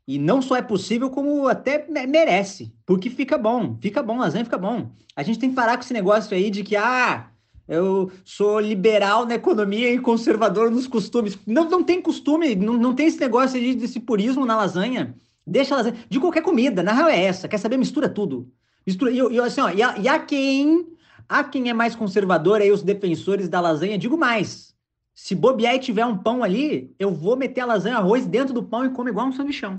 e 0.05 0.19
não 0.19 0.41
só 0.41 0.57
é 0.57 0.61
possível, 0.61 1.09
como 1.09 1.47
até 1.47 1.85
merece, 1.87 2.73
porque 2.85 3.09
fica 3.09 3.37
bom, 3.37 3.77
fica 3.81 4.03
bom, 4.03 4.17
lasanha 4.17 4.43
fica 4.43 4.57
bom. 4.57 4.89
A 5.15 5.23
gente 5.23 5.39
tem 5.39 5.49
que 5.49 5.55
parar 5.55 5.77
com 5.77 5.83
esse 5.83 5.93
negócio 5.93 6.35
aí 6.35 6.49
de 6.49 6.63
que, 6.63 6.75
ah, 6.75 7.27
eu 7.67 8.11
sou 8.23 8.59
liberal 8.59 9.25
na 9.25 9.35
economia 9.35 9.91
e 9.91 9.99
conservador 9.99 10.71
nos 10.71 10.87
costumes. 10.87 11.37
Não, 11.45 11.69
não 11.69 11.83
tem 11.83 12.01
costume, 12.01 12.55
não, 12.55 12.73
não 12.73 12.93
tem 12.93 13.07
esse 13.07 13.19
negócio 13.19 13.59
de, 13.59 13.75
desse 13.75 13.99
purismo 13.99 14.45
na 14.45 14.55
lasanha. 14.55 15.15
Deixa 15.47 15.75
lasanha, 15.75 15.95
de 16.09 16.19
qualquer 16.19 16.41
comida, 16.41 16.83
na 16.83 16.91
real 16.91 17.07
é 17.07 17.23
essa, 17.23 17.47
quer 17.47 17.57
saber? 17.57 17.77
Mistura 17.77 18.09
tudo. 18.09 18.51
Mistura, 18.85 19.11
e, 19.11 19.17
e 19.17 19.39
assim, 19.39 19.61
ó, 19.61 19.69
e 19.69 19.81
a, 19.81 19.97
e 19.97 20.07
a 20.07 20.19
quem, 20.19 20.85
a 21.27 21.43
quem 21.43 21.69
é 21.69 21.73
mais 21.73 21.95
conservador 21.95 22.61
aí, 22.61 22.71
os 22.71 22.83
defensores 22.83 23.47
da 23.47 23.61
lasanha, 23.61 23.97
digo 23.97 24.17
mais, 24.17 24.73
se 25.15 25.33
bobear 25.33 25.75
e 25.75 25.79
tiver 25.79 26.05
um 26.05 26.17
pão 26.17 26.43
ali, 26.43 26.93
eu 26.99 27.11
vou 27.11 27.37
meter 27.37 27.61
a 27.61 27.65
lasanha 27.65 27.97
arroz 27.97 28.25
dentro 28.25 28.53
do 28.53 28.61
pão 28.61 28.85
e 28.85 28.89
comer 28.89 29.11
igual 29.11 29.27
um 29.27 29.31
sanduichão. 29.31 29.73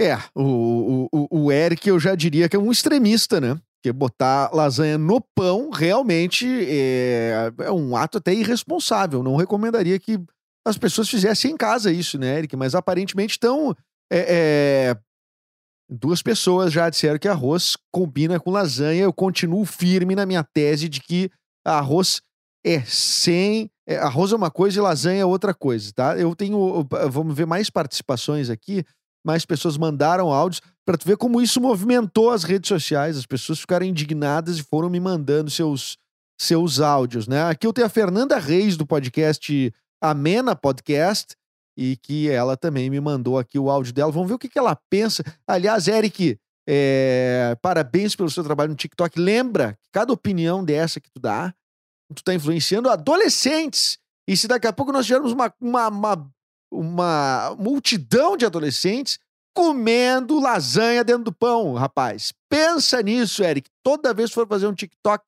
É, 0.00 0.16
o, 0.34 1.08
o, 1.12 1.44
o 1.44 1.52
Eric 1.52 1.88
eu 1.88 1.98
já 1.98 2.14
diria 2.14 2.48
que 2.48 2.56
é 2.56 2.58
um 2.58 2.70
extremista, 2.70 3.40
né? 3.40 3.58
Porque 3.76 3.92
botar 3.92 4.50
lasanha 4.52 4.96
no 4.96 5.20
pão 5.20 5.70
realmente 5.70 6.46
é, 6.68 7.52
é 7.60 7.70
um 7.70 7.96
ato 7.96 8.18
até 8.18 8.32
irresponsável. 8.32 9.22
Não 9.22 9.36
recomendaria 9.36 9.98
que 9.98 10.18
as 10.66 10.78
pessoas 10.78 11.08
fizessem 11.08 11.52
em 11.52 11.56
casa 11.56 11.92
isso, 11.92 12.18
né, 12.18 12.38
Eric? 12.38 12.56
Mas 12.56 12.74
aparentemente 12.74 13.32
estão. 13.32 13.76
É, 14.10 14.18
é... 14.18 14.96
Duas 15.88 16.22
pessoas 16.22 16.72
já 16.72 16.88
disseram 16.88 17.18
que 17.18 17.28
arroz 17.28 17.76
combina 17.92 18.40
com 18.40 18.50
lasanha. 18.50 19.02
Eu 19.02 19.12
continuo 19.12 19.64
firme 19.64 20.14
na 20.14 20.24
minha 20.24 20.42
tese 20.42 20.88
de 20.88 21.00
que 21.00 21.30
arroz 21.64 22.22
é 22.64 22.80
sem. 22.82 23.70
É, 23.86 23.96
arroz 23.98 24.32
é 24.32 24.36
uma 24.36 24.50
coisa 24.50 24.78
e 24.78 24.82
lasanha 24.82 25.20
é 25.20 25.26
outra 25.26 25.52
coisa, 25.52 25.92
tá? 25.92 26.16
Eu 26.16 26.34
tenho. 26.34 26.86
Vamos 27.10 27.36
ver 27.36 27.46
mais 27.46 27.68
participações 27.68 28.48
aqui 28.48 28.84
mais 29.24 29.46
pessoas 29.46 29.78
mandaram 29.78 30.30
áudios 30.30 30.60
para 30.84 30.98
tu 30.98 31.06
ver 31.06 31.16
como 31.16 31.40
isso 31.40 31.60
movimentou 31.60 32.30
as 32.30 32.44
redes 32.44 32.68
sociais. 32.68 33.16
As 33.16 33.24
pessoas 33.24 33.58
ficaram 33.58 33.86
indignadas 33.86 34.58
e 34.58 34.62
foram 34.62 34.90
me 34.90 35.00
mandando 35.00 35.50
seus, 35.50 35.96
seus 36.38 36.78
áudios, 36.80 37.26
né? 37.26 37.44
Aqui 37.44 37.66
eu 37.66 37.72
tenho 37.72 37.86
a 37.86 37.90
Fernanda 37.90 38.38
Reis 38.38 38.76
do 38.76 38.86
podcast 38.86 39.72
Amena 40.02 40.54
Podcast 40.54 41.34
e 41.76 41.96
que 41.96 42.30
ela 42.30 42.56
também 42.56 42.88
me 42.88 43.00
mandou 43.00 43.38
aqui 43.38 43.58
o 43.58 43.70
áudio 43.70 43.92
dela. 43.92 44.12
Vamos 44.12 44.28
ver 44.28 44.34
o 44.34 44.38
que, 44.38 44.48
que 44.48 44.58
ela 44.58 44.78
pensa. 44.88 45.22
Aliás, 45.46 45.88
Eric, 45.88 46.38
é... 46.68 47.56
parabéns 47.60 48.14
pelo 48.14 48.30
seu 48.30 48.44
trabalho 48.44 48.70
no 48.70 48.76
TikTok. 48.76 49.18
Lembra 49.18 49.76
que 49.82 49.88
cada 49.92 50.12
opinião 50.12 50.64
dessa 50.64 51.00
que 51.00 51.10
tu 51.10 51.20
dá, 51.20 51.54
tu 52.14 52.22
tá 52.22 52.34
influenciando 52.34 52.88
adolescentes. 52.88 53.98
E 54.26 54.36
se 54.36 54.48
daqui 54.48 54.66
a 54.66 54.72
pouco 54.72 54.92
nós 54.92 55.04
tivermos 55.04 55.32
uma, 55.32 55.52
uma, 55.60 55.88
uma 55.88 56.34
uma 56.74 57.54
multidão 57.58 58.36
de 58.36 58.44
adolescentes 58.44 59.18
comendo 59.54 60.40
lasanha 60.40 61.04
dentro 61.04 61.24
do 61.24 61.32
pão, 61.32 61.74
rapaz. 61.74 62.32
Pensa 62.48 63.00
nisso, 63.00 63.44
Eric. 63.44 63.70
Toda 63.82 64.12
vez 64.12 64.30
que 64.30 64.34
for 64.34 64.48
fazer 64.48 64.66
um 64.66 64.74
TikTok, 64.74 65.24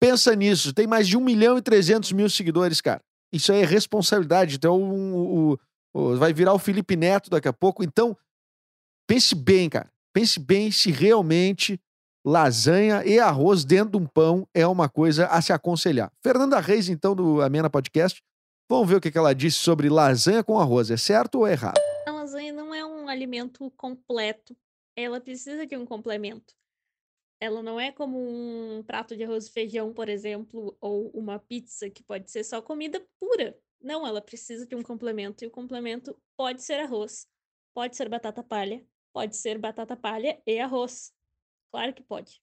pensa 0.00 0.36
nisso. 0.36 0.72
Tem 0.72 0.86
mais 0.86 1.08
de 1.08 1.16
1 1.16 1.20
milhão 1.20 1.58
e 1.58 1.62
300 1.62 2.12
mil 2.12 2.30
seguidores, 2.30 2.80
cara. 2.80 3.02
Isso 3.32 3.52
aí 3.52 3.62
é 3.62 3.64
responsabilidade. 3.64 4.56
Então, 4.56 4.80
um, 4.80 5.52
um, 5.52 5.56
um, 5.94 6.16
vai 6.16 6.32
virar 6.32 6.54
o 6.54 6.58
Felipe 6.58 6.96
Neto 6.96 7.30
daqui 7.30 7.48
a 7.48 7.52
pouco. 7.52 7.82
Então, 7.82 8.16
pense 9.06 9.34
bem, 9.34 9.68
cara. 9.68 9.90
Pense 10.12 10.40
bem 10.40 10.70
se 10.70 10.90
realmente 10.90 11.80
lasanha 12.24 13.04
e 13.04 13.18
arroz 13.18 13.64
dentro 13.64 13.92
de 13.92 14.04
um 14.04 14.06
pão 14.06 14.46
é 14.52 14.66
uma 14.66 14.88
coisa 14.88 15.26
a 15.26 15.40
se 15.40 15.52
aconselhar. 15.52 16.12
Fernanda 16.22 16.60
Reis, 16.60 16.88
então, 16.88 17.14
do 17.14 17.40
Amena 17.40 17.70
Podcast, 17.70 18.22
Vamos 18.70 18.88
ver 18.88 18.94
o 18.94 19.00
que 19.00 19.18
ela 19.18 19.34
disse 19.34 19.56
sobre 19.56 19.88
lasanha 19.88 20.44
com 20.44 20.56
arroz. 20.56 20.92
É 20.92 20.96
certo 20.96 21.40
ou 21.40 21.46
é 21.46 21.50
errado? 21.50 21.80
A 22.06 22.12
lasanha 22.12 22.52
não 22.52 22.72
é 22.72 22.86
um 22.86 23.08
alimento 23.08 23.68
completo. 23.76 24.56
Ela 24.94 25.20
precisa 25.20 25.66
de 25.66 25.76
um 25.76 25.84
complemento. 25.84 26.54
Ela 27.40 27.62
não 27.62 27.80
é 27.80 27.90
como 27.90 28.18
um 28.18 28.82
prato 28.82 29.16
de 29.16 29.24
arroz 29.24 29.46
e 29.46 29.52
feijão, 29.52 29.94
por 29.94 30.08
exemplo, 30.10 30.76
ou 30.80 31.08
uma 31.10 31.38
pizza 31.38 31.88
que 31.88 32.02
pode 32.02 32.30
ser 32.30 32.44
só 32.44 32.60
comida 32.60 33.04
pura. 33.18 33.58
Não, 33.80 34.06
ela 34.06 34.20
precisa 34.20 34.66
de 34.66 34.76
um 34.76 34.82
complemento. 34.82 35.42
E 35.42 35.46
o 35.46 35.50
complemento 35.50 36.14
pode 36.36 36.62
ser 36.62 36.80
arroz, 36.80 37.26
pode 37.72 37.96
ser 37.96 38.10
batata 38.10 38.42
palha, 38.42 38.86
pode 39.12 39.36
ser 39.36 39.58
batata 39.58 39.96
palha 39.96 40.40
e 40.46 40.58
arroz. 40.58 41.14
Claro 41.72 41.94
que 41.94 42.02
pode. 42.02 42.42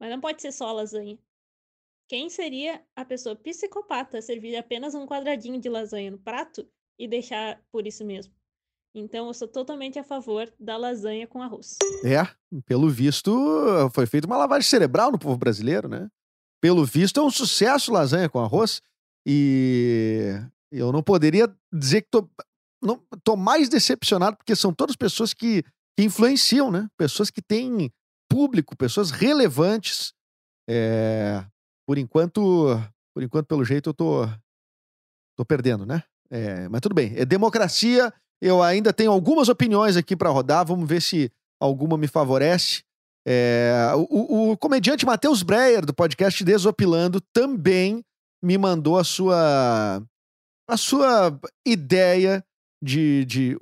Mas 0.00 0.10
não 0.10 0.20
pode 0.20 0.40
ser 0.40 0.52
só 0.52 0.72
lasanha. 0.72 1.18
Quem 2.08 2.30
seria 2.30 2.82
a 2.96 3.04
pessoa 3.04 3.36
psicopata 3.36 4.22
servir 4.22 4.56
apenas 4.56 4.94
um 4.94 5.06
quadradinho 5.06 5.60
de 5.60 5.68
lasanha 5.68 6.10
no 6.10 6.18
prato 6.18 6.66
e 6.98 7.06
deixar 7.06 7.62
por 7.70 7.86
isso 7.86 8.02
mesmo? 8.02 8.37
Então, 8.98 9.28
eu 9.28 9.34
sou 9.34 9.48
totalmente 9.48 9.98
a 9.98 10.04
favor 10.04 10.52
da 10.58 10.76
lasanha 10.76 11.26
com 11.26 11.42
arroz. 11.42 11.76
É, 12.04 12.26
pelo 12.66 12.88
visto, 12.88 13.32
foi 13.92 14.06
feita 14.06 14.26
uma 14.26 14.36
lavagem 14.36 14.68
cerebral 14.68 15.12
no 15.12 15.18
povo 15.18 15.36
brasileiro, 15.36 15.88
né? 15.88 16.08
Pelo 16.60 16.84
visto, 16.84 17.20
é 17.20 17.22
um 17.22 17.30
sucesso 17.30 17.92
lasanha 17.92 18.28
com 18.28 18.40
arroz. 18.40 18.82
E 19.26 20.34
eu 20.72 20.90
não 20.92 21.02
poderia 21.02 21.54
dizer 21.72 22.02
que 22.02 22.08
tô, 22.10 22.28
não, 22.82 23.00
tô 23.22 23.36
mais 23.36 23.68
decepcionado, 23.68 24.36
porque 24.36 24.56
são 24.56 24.72
todas 24.72 24.96
pessoas 24.96 25.32
que, 25.32 25.62
que 25.96 26.04
influenciam, 26.04 26.70
né? 26.70 26.88
Pessoas 26.96 27.30
que 27.30 27.42
têm 27.42 27.90
público, 28.28 28.76
pessoas 28.76 29.10
relevantes. 29.10 30.12
É, 30.68 31.44
por 31.86 31.98
enquanto, 31.98 32.66
por 33.14 33.22
enquanto, 33.22 33.46
pelo 33.46 33.64
jeito, 33.64 33.90
eu 33.90 33.94
tô, 33.94 34.26
tô 35.36 35.44
perdendo, 35.44 35.86
né? 35.86 36.02
É, 36.30 36.68
mas 36.68 36.80
tudo 36.80 36.94
bem. 36.94 37.14
É 37.16 37.24
democracia. 37.24 38.12
Eu 38.40 38.62
ainda 38.62 38.92
tenho 38.92 39.10
algumas 39.10 39.48
opiniões 39.48 39.96
aqui 39.96 40.16
para 40.16 40.30
rodar. 40.30 40.64
Vamos 40.64 40.88
ver 40.88 41.02
se 41.02 41.30
alguma 41.60 41.98
me 41.98 42.06
favorece. 42.06 42.82
É, 43.26 43.92
o, 43.94 44.52
o, 44.52 44.56
comediante 44.56 45.04
Matheus 45.04 45.42
Breyer, 45.42 45.84
do 45.84 45.92
podcast 45.92 46.42
Desopilando, 46.42 47.20
também 47.32 48.02
me 48.42 48.56
mandou 48.56 48.98
a 48.98 49.04
sua, 49.04 50.02
a 50.68 50.76
sua 50.76 51.38
ideia 51.66 52.42
de, 52.82 53.24
de 53.24 53.58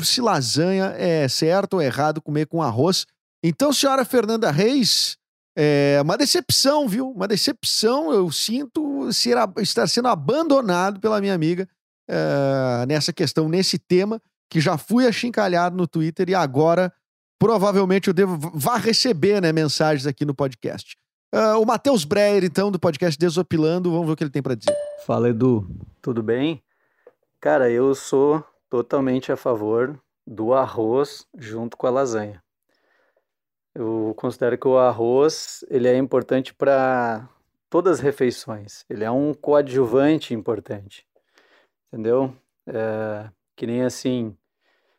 se 0.00 0.20
lasanha 0.20 0.86
é 0.96 1.28
certo 1.28 1.74
ou 1.74 1.82
errado 1.82 2.22
comer 2.22 2.46
com 2.46 2.62
arroz. 2.62 3.06
Então, 3.44 3.72
senhora 3.72 4.04
Fernanda 4.04 4.50
Reis, 4.50 5.18
é 5.56 6.00
uma 6.02 6.16
decepção, 6.16 6.88
viu? 6.88 7.10
Uma 7.10 7.28
decepção. 7.28 8.12
Eu 8.12 8.32
sinto 8.32 9.12
ser, 9.12 9.36
estar 9.58 9.86
sendo 9.86 10.08
abandonado 10.08 10.98
pela 10.98 11.20
minha 11.20 11.34
amiga 11.34 11.68
é, 12.08 12.86
nessa 12.86 13.12
questão, 13.12 13.48
nesse 13.48 13.78
tema, 13.78 14.20
que 14.48 14.60
já 14.60 14.76
fui 14.76 15.06
achincalhado 15.06 15.76
no 15.76 15.86
Twitter 15.86 16.28
e 16.28 16.34
agora 16.34 16.92
provavelmente 17.38 18.08
eu 18.08 18.14
devo 18.14 18.36
vá 18.54 18.76
receber 18.76 19.40
né, 19.40 19.52
mensagens 19.52 20.06
aqui 20.06 20.24
no 20.24 20.34
podcast. 20.34 20.96
Uh, 21.34 21.60
o 21.60 21.66
Matheus 21.66 22.04
Breyer, 22.04 22.44
então, 22.44 22.70
do 22.70 22.78
podcast 22.78 23.18
Desopilando, 23.18 23.90
vamos 23.90 24.06
ver 24.06 24.12
o 24.12 24.16
que 24.16 24.22
ele 24.22 24.30
tem 24.30 24.42
para 24.42 24.54
dizer. 24.54 24.72
Fala, 25.04 25.28
Edu. 25.28 25.68
Tudo 26.00 26.22
bem? 26.22 26.62
Cara, 27.40 27.68
eu 27.68 27.92
sou 27.94 28.44
totalmente 28.70 29.32
a 29.32 29.36
favor 29.36 29.98
do 30.24 30.54
arroz 30.54 31.26
junto 31.36 31.76
com 31.76 31.86
a 31.86 31.90
lasanha. 31.90 32.42
Eu 33.74 34.14
considero 34.16 34.56
que 34.56 34.68
o 34.68 34.78
arroz 34.78 35.64
ele 35.68 35.88
é 35.88 35.96
importante 35.96 36.54
para 36.54 37.28
todas 37.68 37.98
as 37.98 38.00
refeições. 38.00 38.84
Ele 38.88 39.02
é 39.02 39.10
um 39.10 39.34
coadjuvante 39.34 40.32
importante, 40.32 41.04
entendeu? 41.94 42.34
É, 42.66 43.30
que 43.54 43.66
nem 43.66 43.82
assim, 43.82 44.36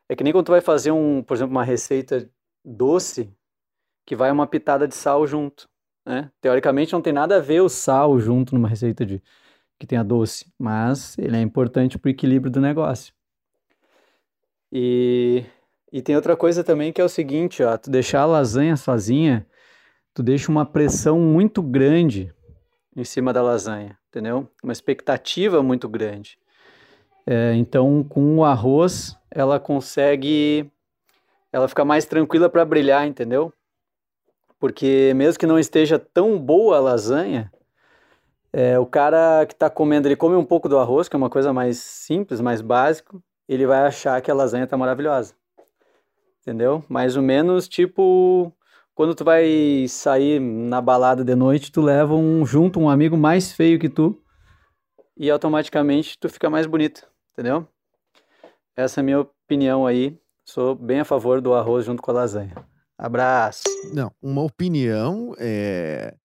é 0.07 0.15
que 0.15 0.23
nem 0.23 0.31
quando 0.31 0.45
tu 0.45 0.51
vai 0.53 0.61
fazer 0.61 0.91
um, 0.91 1.21
por 1.21 1.35
exemplo, 1.35 1.51
uma 1.51 1.63
receita 1.63 2.29
doce 2.63 3.29
que 4.05 4.15
vai 4.15 4.31
uma 4.31 4.47
pitada 4.47 4.87
de 4.87 4.95
sal 4.95 5.27
junto, 5.27 5.67
né? 6.05 6.31
Teoricamente 6.39 6.93
não 6.93 7.01
tem 7.01 7.11
nada 7.11 7.35
a 7.35 7.41
ver 7.41 7.61
o 7.61 7.67
sal 7.67 8.17
junto 8.17 8.55
numa 8.55 8.69
receita 8.69 9.05
de 9.05 9.21
que 9.77 9.85
tenha 9.85 10.03
doce, 10.03 10.45
mas 10.57 11.17
ele 11.17 11.35
é 11.35 11.41
importante 11.41 11.99
para 11.99 12.07
o 12.07 12.11
equilíbrio 12.11 12.51
do 12.51 12.61
negócio. 12.61 13.13
E 14.71 15.43
E 15.91 16.01
tem 16.01 16.15
outra 16.15 16.37
coisa 16.37 16.63
também 16.63 16.93
que 16.93 17.01
é 17.01 17.03
o 17.03 17.09
seguinte, 17.09 17.61
ó, 17.61 17.77
tu 17.77 17.89
deixar 17.89 18.21
a 18.21 18.25
lasanha 18.25 18.77
sozinha, 18.77 19.45
tu 20.13 20.23
deixa 20.23 20.49
uma 20.49 20.65
pressão 20.65 21.19
muito 21.19 21.61
grande 21.61 22.33
em 22.95 23.03
cima 23.03 23.33
da 23.33 23.41
lasanha, 23.41 23.97
entendeu? 24.07 24.49
Uma 24.63 24.71
expectativa 24.71 25.61
muito 25.61 25.89
grande. 25.89 26.39
É, 27.27 27.53
então, 27.55 28.03
com 28.03 28.37
o 28.37 28.43
arroz, 28.43 29.17
ela 29.31 29.59
consegue, 29.59 30.69
ela 31.51 31.67
fica 31.67 31.83
mais 31.83 32.05
tranquila 32.05 32.49
para 32.49 32.63
brilhar, 32.63 33.07
entendeu? 33.07 33.51
Porque 34.59 35.13
mesmo 35.15 35.39
que 35.39 35.47
não 35.47 35.59
esteja 35.59 35.97
tão 35.97 36.39
boa 36.39 36.77
a 36.77 36.79
lasanha, 36.79 37.51
é, 38.53 38.79
o 38.79 38.85
cara 38.85 39.45
que 39.45 39.53
está 39.53 39.69
comendo, 39.69 40.07
ele 40.07 40.15
come 40.15 40.35
um 40.35 40.45
pouco 40.45 40.69
do 40.69 40.77
arroz, 40.77 41.09
que 41.09 41.15
é 41.15 41.17
uma 41.17 41.29
coisa 41.29 41.51
mais 41.51 41.77
simples, 41.77 42.39
mais 42.39 42.61
básico, 42.61 43.21
ele 43.49 43.65
vai 43.65 43.79
achar 43.85 44.21
que 44.21 44.31
a 44.31 44.33
lasanha 44.33 44.63
está 44.63 44.77
maravilhosa. 44.77 45.33
Entendeu? 46.41 46.83
Mais 46.87 47.17
ou 47.17 47.23
menos 47.23 47.67
tipo 47.67 48.53
quando 48.95 49.13
tu 49.13 49.25
vai 49.25 49.85
sair 49.89 50.39
na 50.39 50.79
balada 50.79 51.21
de 51.21 51.35
noite, 51.35 51.69
tu 51.69 51.81
leva 51.81 52.15
um 52.15 52.45
junto 52.45 52.79
um 52.79 52.89
amigo 52.89 53.17
mais 53.17 53.51
feio 53.51 53.77
que 53.77 53.89
tu 53.89 54.17
e 55.17 55.29
automaticamente 55.29 56.17
tu 56.17 56.29
fica 56.29 56.49
mais 56.49 56.65
bonito, 56.65 57.05
entendeu? 57.35 57.67
Essa 58.75 58.99
é 58.99 59.01
a 59.01 59.03
minha 59.03 59.19
opinião 59.19 59.85
aí. 59.85 60.17
Sou 60.47 60.75
bem 60.75 61.01
a 61.01 61.05
favor 61.05 61.41
do 61.41 61.53
arroz 61.53 61.85
junto 61.85 62.01
com 62.01 62.11
a 62.11 62.15
lasanha. 62.15 62.55
Abraço. 62.97 63.63
Não, 63.93 64.11
uma 64.21 64.41
opinião 64.41 65.35
é 65.37 66.15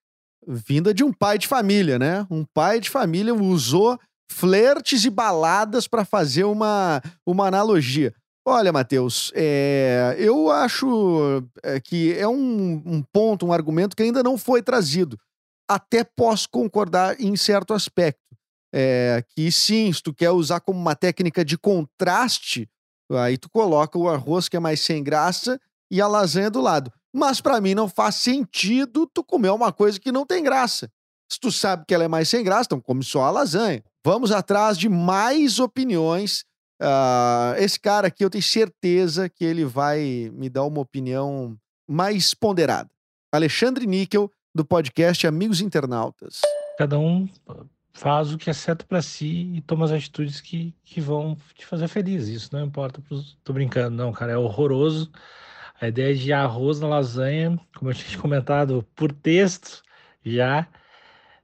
vinda 0.47 0.95
de 0.95 1.05
um 1.05 1.13
pai 1.13 1.37
de 1.39 1.47
família, 1.47 1.99
né? 1.99 2.27
Um 2.31 2.45
pai 2.45 2.81
de 2.81 2.89
família 2.89 3.35
usou 3.35 3.99
flertes 4.31 5.05
e 5.05 5.11
baladas 5.11 5.89
para 5.89 6.05
fazer 6.05 6.45
uma, 6.45 7.03
uma 7.27 7.47
analogia. 7.47 8.15
Olha, 8.47 8.73
Matheus, 8.73 9.31
é, 9.35 10.17
eu 10.19 10.51
acho 10.51 11.43
é, 11.63 11.79
que 11.81 12.15
é 12.15 12.27
um, 12.27 12.83
um 12.87 13.03
ponto, 13.13 13.47
um 13.47 13.53
argumento 13.53 13.97
que 13.97 14.03
ainda 14.03 14.23
não 14.23 14.39
foi 14.39 14.63
trazido. 14.63 15.19
Até 15.69 16.03
posso 16.05 16.49
concordar 16.51 17.21
em 17.21 17.37
certo 17.37 17.75
aspecto. 17.75 18.20
É, 18.73 19.25
que 19.31 19.51
sim, 19.51 19.93
se 19.93 20.03
tu 20.03 20.15
quer 20.15 20.31
usar 20.31 20.61
como 20.61 20.79
uma 20.79 20.95
técnica 20.95 21.45
de 21.45 21.59
contraste, 21.59 22.69
aí 23.11 23.37
tu 23.37 23.51
coloca 23.51 23.99
o 23.99 24.09
arroz 24.09 24.49
que 24.49 24.57
é 24.57 24.61
mais 24.61 24.81
sem 24.81 25.03
graça 25.03 25.61
e 25.91 26.01
a 26.01 26.07
lasanha 26.07 26.51
do 26.51 26.61
lado. 26.61 26.93
Mas 27.13 27.41
para 27.41 27.61
mim 27.61 27.75
não 27.75 27.89
faz 27.89 28.17
sentido 28.17 29.07
tu 29.13 29.25
comer 29.25 29.51
uma 29.51 29.73
coisa 29.73 29.99
que 29.99 30.13
não 30.13 30.25
tem 30.25 30.43
graça. 30.43 30.91
Se 31.29 31.39
tu 31.41 31.51
sabe 31.51 31.85
que 31.87 31.95
ela 31.95 32.05
é 32.05 32.09
mais 32.09 32.29
sem 32.29 32.45
graça, 32.45 32.67
então 32.67 32.81
come 32.81 33.03
só 33.03 33.23
a 33.23 33.31
lasanha. 33.31 33.83
Vamos 34.05 34.31
atrás 34.31 34.79
de 34.79 34.89
mais 34.89 35.59
opiniões 35.59 36.45
Uh, 36.81 37.53
esse 37.59 37.79
cara 37.79 38.07
aqui, 38.07 38.25
eu 38.25 38.31
tenho 38.31 38.43
certeza 38.43 39.29
que 39.29 39.45
ele 39.45 39.67
vai 39.67 40.31
me 40.33 40.49
dar 40.49 40.65
uma 40.65 40.81
opinião 40.81 41.55
mais 41.87 42.33
ponderada. 42.33 42.89
Alexandre 43.31 43.87
Níquel, 43.87 44.31
do 44.55 44.65
podcast 44.65 45.27
Amigos 45.27 45.61
Internautas. 45.61 46.41
Cada 46.79 46.99
um 46.99 47.29
faz 47.93 48.33
o 48.33 48.39
que 48.39 48.51
é 48.51 48.53
certo 48.53 48.87
para 48.87 49.03
si 49.03 49.53
e 49.55 49.61
toma 49.63 49.85
as 49.85 49.93
atitudes 49.93 50.41
que, 50.41 50.75
que 50.85 51.01
vão 51.01 51.37
te 51.55 51.67
fazer 51.67 51.89
feliz. 51.89 52.29
Isso 52.29 52.51
não 52.53 52.65
importa. 52.65 53.01
Pros... 53.01 53.37
Tô 53.45 53.53
brincando, 53.53 53.97
não, 53.97 54.13
cara, 54.13 54.33
é 54.33 54.37
horroroso. 54.37 55.11
A 55.81 55.89
ideia 55.89 56.15
de 56.15 56.33
arroz 56.33 56.81
na 56.81 56.89
lasanha, 56.89 57.59
como 57.77 57.91
eu 57.91 57.95
tinha 57.95 58.19
comentado 58.21 58.87
por 58.95 59.13
texto 59.13 59.83
já, 60.25 60.67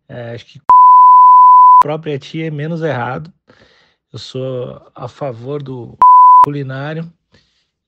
é, 0.09 0.35
acho 0.35 0.47
que 0.47 0.61
própria 1.83 2.19
tia 2.19 2.47
é 2.47 2.50
menos 2.50 2.83
errado. 2.83 3.33
Eu 4.12 4.19
sou 4.19 4.91
a 4.95 5.09
favor 5.09 5.62
do 5.62 5.97
culinário 6.45 7.12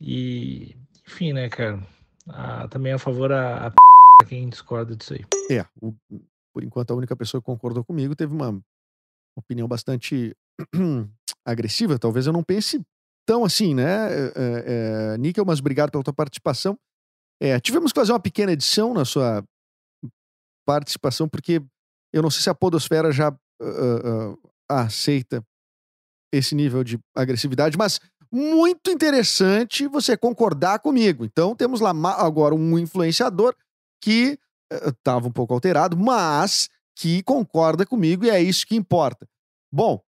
e, 0.01 0.77
enfim, 1.07 1.33
né, 1.33 1.49
cara? 1.49 1.81
Ah, 2.29 2.69
também 2.69 2.93
a 2.93 2.99
favor 2.99 3.33
a, 3.33 3.69
a 3.69 4.25
quem 4.27 4.49
discorda 4.49 4.95
disso 4.95 5.15
aí. 5.15 5.25
É, 5.51 5.65
o, 5.81 5.95
por 6.53 6.65
enquanto 6.65 6.91
a 6.93 6.95
única 6.95 7.17
pessoa 7.17 7.41
que 7.41 7.47
concordou 7.47 7.85
comigo 7.85 8.17
teve 8.17 8.35
uma 8.35 8.61
opinião 9.37 9.69
bastante 9.69 10.37
agressiva. 11.45 11.99
Talvez 11.99 12.27
eu 12.27 12.33
não 12.33 12.43
pense 12.43 12.81
tão 13.27 13.45
assim, 13.45 13.75
né, 13.75 14.09
é, 14.35 15.13
é, 15.15 15.19
Níquel, 15.19 15.45
mas 15.45 15.61
obrigado 15.61 15.91
pela 15.91 16.03
tua 16.03 16.15
participação. 16.15 16.79
É, 17.41 17.61
tivemos 17.61 17.93
que 17.93 18.01
fazer 18.01 18.13
uma 18.13 18.21
pequena 18.21 18.53
edição 18.53 18.93
na 18.93 19.05
sua 19.05 19.45
participação, 20.67 21.29
porque 21.29 21.63
eu 22.13 22.23
não 22.23 22.31
sei 22.31 22.43
se 22.43 22.51
a 22.51 22.55
Podosfera 22.55 23.13
já 23.13 23.31
uh, 23.31 24.33
uh, 24.33 24.39
aceita 24.69 25.43
esse 26.33 26.55
nível 26.55 26.83
de 26.83 26.99
agressividade, 27.15 27.79
mas 27.79 28.01
muito 28.31 28.91
interessante 28.91 29.87
você 29.87 30.17
concordar 30.17 30.81
comigo. 30.81 31.25
Então, 31.25 31.55
temos 31.55 31.81
lá 31.81 31.91
agora 32.19 32.55
um 32.55 32.79
influenciador 32.79 33.55
que 34.03 34.39
estava 34.71 35.27
uh, 35.27 35.29
um 35.29 35.33
pouco 35.33 35.55
alterado, 35.55 35.97
mas 35.97 36.69
que 36.97 37.23
concorda 37.23 37.87
comigo 37.87 38.25
e 38.25 38.31
é 38.31 38.41
isso 38.41 38.67
que 38.67 38.77
importa. 38.77 39.29
Bom, 39.73 40.01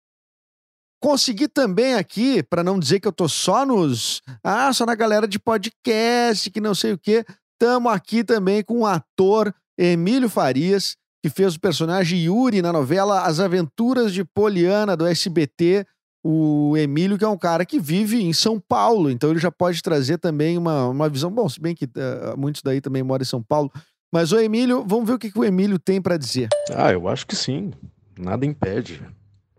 consegui 1.00 1.48
também 1.48 1.94
aqui, 1.94 2.42
para 2.42 2.64
não 2.64 2.78
dizer 2.78 3.00
que 3.00 3.08
eu 3.08 3.12
tô 3.12 3.28
só 3.28 3.64
nos. 3.64 4.20
Ah, 4.42 4.72
só 4.72 4.84
na 4.84 4.94
galera 4.94 5.28
de 5.28 5.38
podcast, 5.38 6.50
que 6.50 6.60
não 6.60 6.74
sei 6.74 6.92
o 6.92 6.98
quê. 6.98 7.24
Tamo 7.58 7.88
aqui 7.88 8.24
também 8.24 8.62
com 8.62 8.80
o 8.80 8.86
ator 8.86 9.54
Emílio 9.78 10.28
Farias, 10.28 10.96
que 11.22 11.30
fez 11.30 11.54
o 11.54 11.60
personagem 11.60 12.20
Yuri 12.20 12.62
na 12.62 12.72
novela 12.72 13.22
As 13.22 13.38
Aventuras 13.38 14.12
de 14.12 14.24
Poliana 14.24 14.96
do 14.96 15.06
SBT 15.06 15.86
o 16.22 16.76
Emílio, 16.76 17.16
que 17.16 17.24
é 17.24 17.28
um 17.28 17.38
cara 17.38 17.64
que 17.64 17.80
vive 17.80 18.22
em 18.22 18.32
São 18.32 18.60
Paulo, 18.60 19.10
então 19.10 19.30
ele 19.30 19.38
já 19.38 19.50
pode 19.50 19.82
trazer 19.82 20.18
também 20.18 20.58
uma, 20.58 20.88
uma 20.88 21.08
visão. 21.08 21.30
Bom, 21.30 21.48
se 21.48 21.58
bem 21.58 21.74
que 21.74 21.86
uh, 21.86 22.36
muitos 22.36 22.62
daí 22.62 22.80
também 22.80 23.02
moram 23.02 23.22
em 23.22 23.26
São 23.26 23.42
Paulo. 23.42 23.72
Mas 24.12 24.32
o 24.32 24.38
Emílio, 24.38 24.84
vamos 24.84 25.06
ver 25.06 25.14
o 25.14 25.18
que, 25.18 25.30
que 25.30 25.38
o 25.38 25.44
Emílio 25.44 25.78
tem 25.78 26.02
para 26.02 26.16
dizer. 26.16 26.48
Ah, 26.74 26.90
eu 26.90 27.08
acho 27.08 27.26
que 27.26 27.36
sim. 27.36 27.72
Nada 28.18 28.44
impede. 28.44 29.00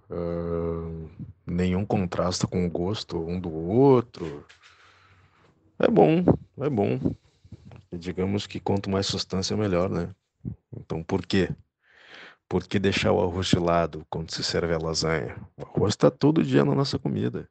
Uh, 0.09 1.09
nenhum 1.45 1.85
contrasta 1.85 2.45
com 2.45 2.65
o 2.65 2.69
gosto 2.69 3.17
um 3.17 3.39
do 3.39 3.49
outro. 3.49 4.45
É 5.79 5.87
bom, 5.89 6.23
é 6.59 6.69
bom. 6.69 6.99
E 7.91 7.97
digamos 7.97 8.45
que 8.45 8.59
quanto 8.59 8.89
mais 8.89 9.07
substância, 9.07 9.55
melhor, 9.55 9.89
né? 9.89 10.09
Então 10.75 11.01
por 11.01 11.25
quê? 11.25 11.49
Por 12.47 12.67
que 12.67 12.77
deixar 12.77 13.13
o 13.13 13.21
arroz 13.21 13.47
de 13.47 13.57
lado 13.57 14.05
quando 14.09 14.31
se 14.31 14.43
serve 14.43 14.73
a 14.73 14.77
lasanha? 14.77 15.37
O 15.57 15.63
arroz 15.63 15.93
está 15.93 16.11
todo 16.11 16.43
dia 16.43 16.65
na 16.65 16.75
nossa 16.75 16.99
comida. 16.99 17.47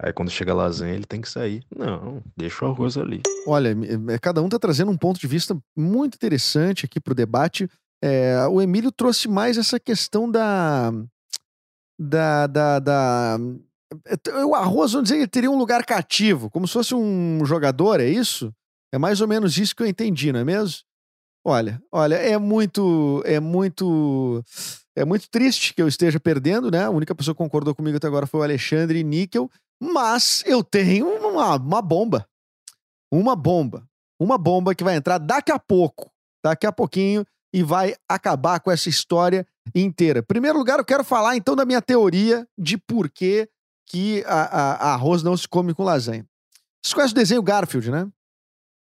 Aí 0.00 0.12
quando 0.12 0.30
chega 0.30 0.52
a 0.52 0.54
lasanha, 0.54 0.94
ele 0.94 1.04
tem 1.04 1.20
que 1.20 1.28
sair. 1.28 1.64
Não, 1.74 2.22
deixa 2.36 2.64
o 2.64 2.68
arroz 2.68 2.96
ali. 2.96 3.22
Olha, 3.46 3.76
é, 4.10 4.18
cada 4.18 4.42
um 4.42 4.46
está 4.46 4.58
trazendo 4.58 4.90
um 4.90 4.96
ponto 4.96 5.20
de 5.20 5.26
vista 5.26 5.56
muito 5.76 6.16
interessante 6.16 6.86
aqui 6.86 7.00
para 7.00 7.12
o 7.12 7.16
debate. 7.16 7.68
É, 8.02 8.46
o 8.48 8.60
Emílio 8.60 8.90
trouxe 8.90 9.28
mais 9.28 9.56
essa 9.56 9.78
questão 9.78 10.30
da. 10.30 10.92
Da. 12.00 12.46
da, 12.46 12.78
da 12.80 13.38
é, 14.06 14.44
o 14.44 14.54
arroz, 14.54 14.92
vamos 14.92 15.08
dizer, 15.08 15.18
ele 15.18 15.28
teria 15.28 15.50
um 15.50 15.58
lugar 15.58 15.84
cativo, 15.84 16.50
como 16.50 16.66
se 16.66 16.72
fosse 16.72 16.94
um 16.94 17.44
jogador, 17.44 18.00
é 18.00 18.08
isso? 18.08 18.52
É 18.92 18.98
mais 18.98 19.20
ou 19.20 19.28
menos 19.28 19.56
isso 19.56 19.76
que 19.76 19.82
eu 19.82 19.86
entendi, 19.86 20.32
não 20.32 20.40
é 20.40 20.44
mesmo? 20.44 20.80
Olha, 21.44 21.82
olha, 21.90 22.14
é 22.14 22.38
muito, 22.38 23.22
é 23.24 23.40
muito, 23.40 24.42
é 24.96 25.04
muito 25.04 25.28
triste 25.28 25.74
que 25.74 25.82
eu 25.82 25.88
esteja 25.88 26.20
perdendo, 26.20 26.70
né? 26.70 26.84
A 26.84 26.90
única 26.90 27.14
pessoa 27.14 27.34
que 27.34 27.38
concordou 27.38 27.74
comigo 27.74 27.96
até 27.96 28.06
agora 28.06 28.26
foi 28.26 28.40
o 28.40 28.42
Alexandre 28.44 29.02
Níquel, 29.02 29.50
mas 29.82 30.42
eu 30.46 30.62
tenho 30.62 31.08
uma, 31.08 31.56
uma 31.56 31.82
bomba, 31.82 32.28
uma 33.10 33.34
bomba, 33.34 33.88
uma 34.20 34.38
bomba 34.38 34.74
que 34.74 34.84
vai 34.84 34.96
entrar 34.96 35.18
daqui 35.18 35.50
a 35.50 35.58
pouco, 35.58 36.10
daqui 36.44 36.66
a 36.66 36.72
pouquinho 36.72 37.24
e 37.52 37.62
vai 37.62 37.94
acabar 38.08 38.60
com 38.60 38.70
essa 38.70 38.88
história 38.88 39.46
inteira. 39.74 40.20
Em 40.20 40.24
primeiro 40.24 40.58
lugar, 40.58 40.78
eu 40.78 40.84
quero 40.84 41.04
falar 41.04 41.36
então 41.36 41.56
da 41.56 41.64
minha 41.64 41.82
teoria 41.82 42.46
de 42.56 42.78
por 42.78 43.10
que, 43.10 43.48
que 43.86 44.24
a, 44.26 44.42
a, 44.42 44.74
a 44.74 44.94
arroz 44.94 45.22
não 45.22 45.36
se 45.36 45.48
come 45.48 45.74
com 45.74 45.82
lasanha. 45.82 46.26
Você 46.84 46.94
conhece 46.94 47.12
o 47.12 47.16
desenho 47.16 47.42
Garfield, 47.42 47.90
né? 47.90 48.08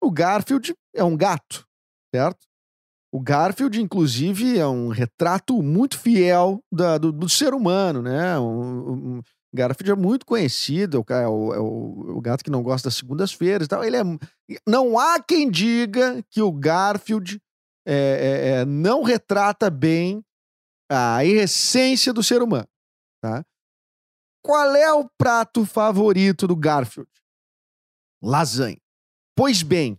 O 0.03 0.11
Garfield 0.11 0.75
é 0.95 1.05
um 1.05 1.17
gato 1.17 1.67
certo? 2.15 2.47
O 3.13 3.21
Garfield, 3.21 3.81
inclusive, 3.81 4.59
é 4.59 4.67
um 4.67 4.89
retrato 4.89 5.61
muito 5.63 5.99
fiel 5.99 6.61
da, 6.73 6.99
do, 6.99 7.13
do, 7.13 7.29
ser 7.29 7.55
humano, 7.55 8.03
né? 8.03 8.39
Um, 8.39 9.17
um, 9.17 9.23
Garfield 9.55 9.93
é 9.93 9.95
muito 9.95 10.27
conhecido, 10.27 11.05
é 11.09 11.29
o, 11.29 11.55
é 11.55 11.61
o, 11.61 12.17
o 12.17 12.21
gato 12.21 12.43
que 12.43 12.51
não 12.51 12.62
gosta 12.62 12.88
das 12.88 12.97
segundas-feiras 12.97 13.67
e 13.67 13.69
tal. 13.69 13.85
Ele 13.85 13.97
é, 13.97 14.03
não 14.67 14.99
há 14.99 15.23
quem 15.23 15.49
diga 15.49 16.23
que 16.29 16.43
o 16.43 16.51
Garfield 16.51 17.40
é, 17.87 17.95
é, 17.95 18.49
é, 18.49 18.64
não 18.64 19.03
retrata 19.03 19.71
bem 19.71 20.25
a 20.90 21.25
essência 21.25 22.12
do 22.12 22.23
ser 22.23 22.43
humano, 22.43 22.69
tá? 23.23 23.45
Qual 24.45 24.75
é 24.75 24.93
o 24.93 25.09
prato 25.17 25.64
favorito 25.64 26.47
do 26.47 26.57
Garfield? 26.57 27.11
Lasanha. 28.23 28.81
Pois 29.37 29.62
bem, 29.62 29.99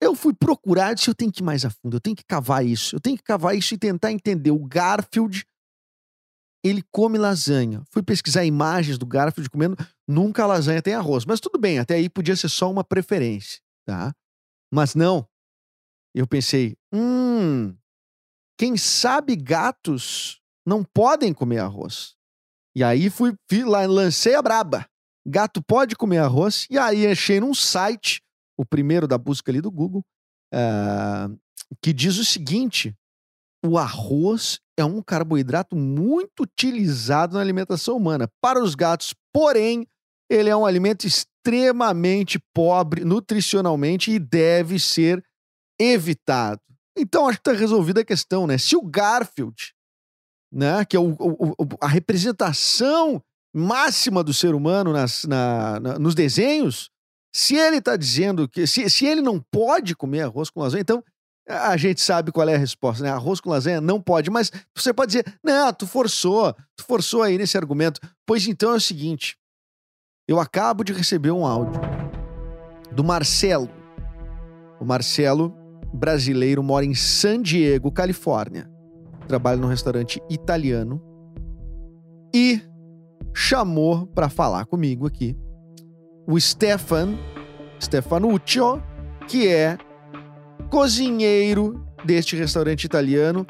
eu 0.00 0.14
fui 0.14 0.32
procurar, 0.32 0.94
disse, 0.94 1.10
eu 1.10 1.14
tenho 1.14 1.32
que 1.32 1.42
ir 1.42 1.44
mais 1.44 1.64
a 1.64 1.70
fundo, 1.70 1.96
eu 1.96 2.00
tenho 2.00 2.16
que 2.16 2.24
cavar 2.24 2.64
isso, 2.64 2.96
eu 2.96 3.00
tenho 3.00 3.16
que 3.16 3.22
cavar 3.22 3.56
isso 3.56 3.74
e 3.74 3.78
tentar 3.78 4.12
entender 4.12 4.50
o 4.50 4.64
Garfield 4.64 5.44
ele 6.64 6.82
come 6.90 7.18
lasanha. 7.18 7.82
Fui 7.90 8.02
pesquisar 8.02 8.44
imagens 8.44 8.96
do 8.96 9.04
Garfield 9.04 9.50
comendo, 9.50 9.76
nunca 10.08 10.42
a 10.42 10.46
lasanha 10.46 10.80
tem 10.80 10.94
arroz. 10.94 11.26
Mas 11.26 11.38
tudo 11.38 11.58
bem, 11.58 11.78
até 11.78 11.96
aí 11.96 12.08
podia 12.08 12.34
ser 12.34 12.48
só 12.48 12.70
uma 12.70 12.82
preferência, 12.82 13.60
tá? 13.86 14.14
Mas 14.72 14.94
não. 14.94 15.28
Eu 16.14 16.26
pensei, 16.26 16.76
hum, 16.92 17.76
quem 18.58 18.76
sabe 18.78 19.36
gatos 19.36 20.40
não 20.66 20.82
podem 20.82 21.34
comer 21.34 21.58
arroz. 21.58 22.14
E 22.74 22.82
aí 22.82 23.10
fui, 23.10 23.34
fui 23.48 23.62
lá, 23.62 23.84
lancei 23.84 24.34
a 24.34 24.42
braba. 24.42 24.88
Gato 25.26 25.62
pode 25.62 25.94
comer 25.96 26.18
arroz. 26.18 26.66
E 26.70 26.78
aí 26.78 27.06
achei 27.06 27.40
num 27.40 27.54
site, 27.54 28.22
o 28.56 28.64
primeiro 28.64 29.06
da 29.06 29.18
busca 29.18 29.50
ali 29.50 29.60
do 29.60 29.70
Google, 29.70 30.04
uh, 30.52 31.38
que 31.82 31.92
diz 31.92 32.16
o 32.18 32.24
seguinte: 32.24 32.94
o 33.64 33.78
arroz 33.78 34.60
é 34.76 34.84
um 34.84 35.00
carboidrato 35.00 35.74
muito 35.74 36.42
utilizado 36.42 37.34
na 37.34 37.40
alimentação 37.40 37.96
humana. 37.96 38.28
Para 38.40 38.62
os 38.62 38.74
gatos, 38.74 39.14
porém, 39.32 39.86
ele 40.28 40.50
é 40.50 40.56
um 40.56 40.66
alimento 40.66 41.06
extremamente 41.06 42.38
pobre 42.52 43.04
nutricionalmente 43.04 44.10
e 44.10 44.18
deve 44.18 44.78
ser 44.78 45.24
evitado. 45.80 46.60
Então, 46.96 47.26
acho 47.26 47.38
que 47.40 47.48
está 47.48 47.58
resolvida 47.58 48.02
a 48.02 48.04
questão, 48.04 48.46
né? 48.46 48.58
Se 48.58 48.76
o 48.76 48.82
Garfield, 48.82 49.74
né, 50.52 50.84
que 50.84 50.96
é 50.96 51.00
o, 51.00 51.16
o, 51.18 51.54
a 51.80 51.88
representação 51.88 53.22
máxima 53.54 54.22
do 54.22 54.34
ser 54.34 54.54
humano 54.54 54.92
nas, 54.92 55.24
na, 55.24 55.80
na, 55.80 55.98
nos 55.98 56.14
desenhos, 56.14 56.90
se 57.34 57.56
ele 57.56 57.78
está 57.78 57.96
dizendo 57.96 58.48
que. 58.48 58.66
Se, 58.66 58.88
se 58.90 59.06
ele 59.06 59.22
não 59.22 59.40
pode 59.40 59.96
comer 59.96 60.22
arroz 60.22 60.50
com 60.50 60.60
lasanha, 60.60 60.82
então 60.82 61.02
a 61.48 61.76
gente 61.76 62.00
sabe 62.00 62.32
qual 62.32 62.48
é 62.48 62.54
a 62.54 62.58
resposta, 62.58 63.02
né? 63.02 63.10
Arroz 63.10 63.40
com 63.40 63.50
lasanha 63.50 63.80
não 63.80 64.00
pode, 64.00 64.30
mas 64.30 64.50
você 64.74 64.92
pode 64.92 65.12
dizer, 65.12 65.38
não, 65.42 65.72
tu 65.72 65.86
forçou, 65.86 66.54
tu 66.76 66.84
forçou 66.84 67.22
aí 67.22 67.36
nesse 67.36 67.56
argumento. 67.56 68.00
Pois 68.26 68.46
então 68.48 68.72
é 68.72 68.76
o 68.76 68.80
seguinte: 68.80 69.36
eu 70.26 70.40
acabo 70.40 70.82
de 70.82 70.92
receber 70.92 71.30
um 71.30 71.46
áudio 71.46 71.80
do 72.92 73.04
Marcelo. 73.04 73.68
O 74.80 74.84
Marcelo, 74.84 75.54
brasileiro, 75.92 76.62
mora 76.62 76.84
em 76.84 76.94
San 76.94 77.42
Diego, 77.42 77.92
Califórnia. 77.92 78.70
Trabalha 79.28 79.60
num 79.60 79.68
restaurante 79.68 80.20
italiano 80.28 81.02
e 82.34 82.60
chamou 83.34 84.06
para 84.06 84.28
falar 84.28 84.66
comigo 84.66 85.06
aqui 85.06 85.36
o 86.26 86.40
Stefan 86.40 87.18
Stefanuccio, 87.80 88.82
que 89.28 89.48
é 89.48 89.78
cozinheiro 90.70 91.84
deste 92.04 92.36
restaurante 92.36 92.84
italiano. 92.84 93.46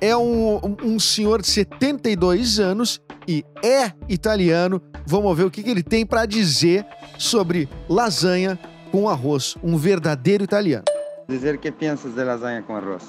É 0.00 0.16
um, 0.16 0.60
um 0.82 0.98
senhor 0.98 1.42
de 1.42 1.48
72 1.48 2.60
anos 2.60 3.00
e 3.26 3.44
é 3.64 3.92
italiano. 4.08 4.80
Vamos 5.06 5.36
ver 5.36 5.44
o 5.44 5.50
que, 5.50 5.62
que 5.62 5.70
ele 5.70 5.82
tem 5.82 6.06
para 6.06 6.24
dizer 6.24 6.86
sobre 7.18 7.68
lasanha 7.88 8.58
com 8.90 9.08
arroz. 9.08 9.56
Um 9.62 9.76
verdadeiro 9.76 10.44
italiano. 10.44 10.84
Dizer 11.28 11.58
que 11.58 11.70
pensas 11.70 12.14
de 12.14 12.24
lasanha 12.24 12.62
com 12.62 12.76
arroz? 12.76 13.02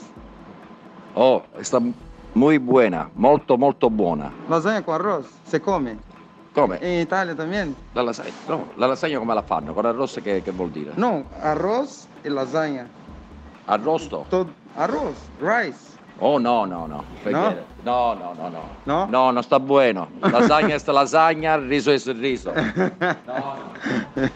Oh, 1.16 1.42
está 1.60 1.80
muito 2.36 2.64
buena, 2.66 3.10
molto 3.16 3.58
molto 3.58 3.90
buona. 3.90 4.32
Lasanha 4.50 4.82
com 4.82 4.92
arroz? 4.92 5.26
Você 5.46 5.60
come? 5.60 5.98
Come? 6.54 6.78
Em 6.82 7.02
Itália 7.02 7.36
também? 7.36 7.76
La 7.96 8.02
lasagna, 8.02 8.34
no, 8.48 8.68
la 8.78 8.88
lasagna 8.88 9.20
come 9.20 9.34
la 9.34 9.42
fanno? 9.44 9.74
Con 9.74 9.86
arroz 9.86 10.20
che, 10.22 10.42
che 10.42 10.52
vuol 10.52 10.70
dire? 10.72 10.92
Não, 10.98 11.26
arroz 11.42 12.08
e 12.24 12.30
lasanha. 12.30 12.90
Arrosto? 13.70 14.26
Todo... 14.30 14.52
Arroz, 14.76 15.16
rice. 15.40 15.90
Oh 16.20 16.40
no, 16.40 16.66
no, 16.66 16.88
no. 16.88 17.06
No? 17.26 17.56
No, 17.86 18.16
no, 18.16 18.34
no, 18.34 18.50
no. 18.86 19.08
No? 19.08 19.32
No, 19.32 19.42
sta 19.42 19.60
buono. 19.60 20.10
Lasagna 20.20 20.76
è 20.76 20.92
lasagna, 20.92 21.58
riso 21.58 21.92
è 21.92 22.00
riso. 22.14 22.52
No, 22.52 23.56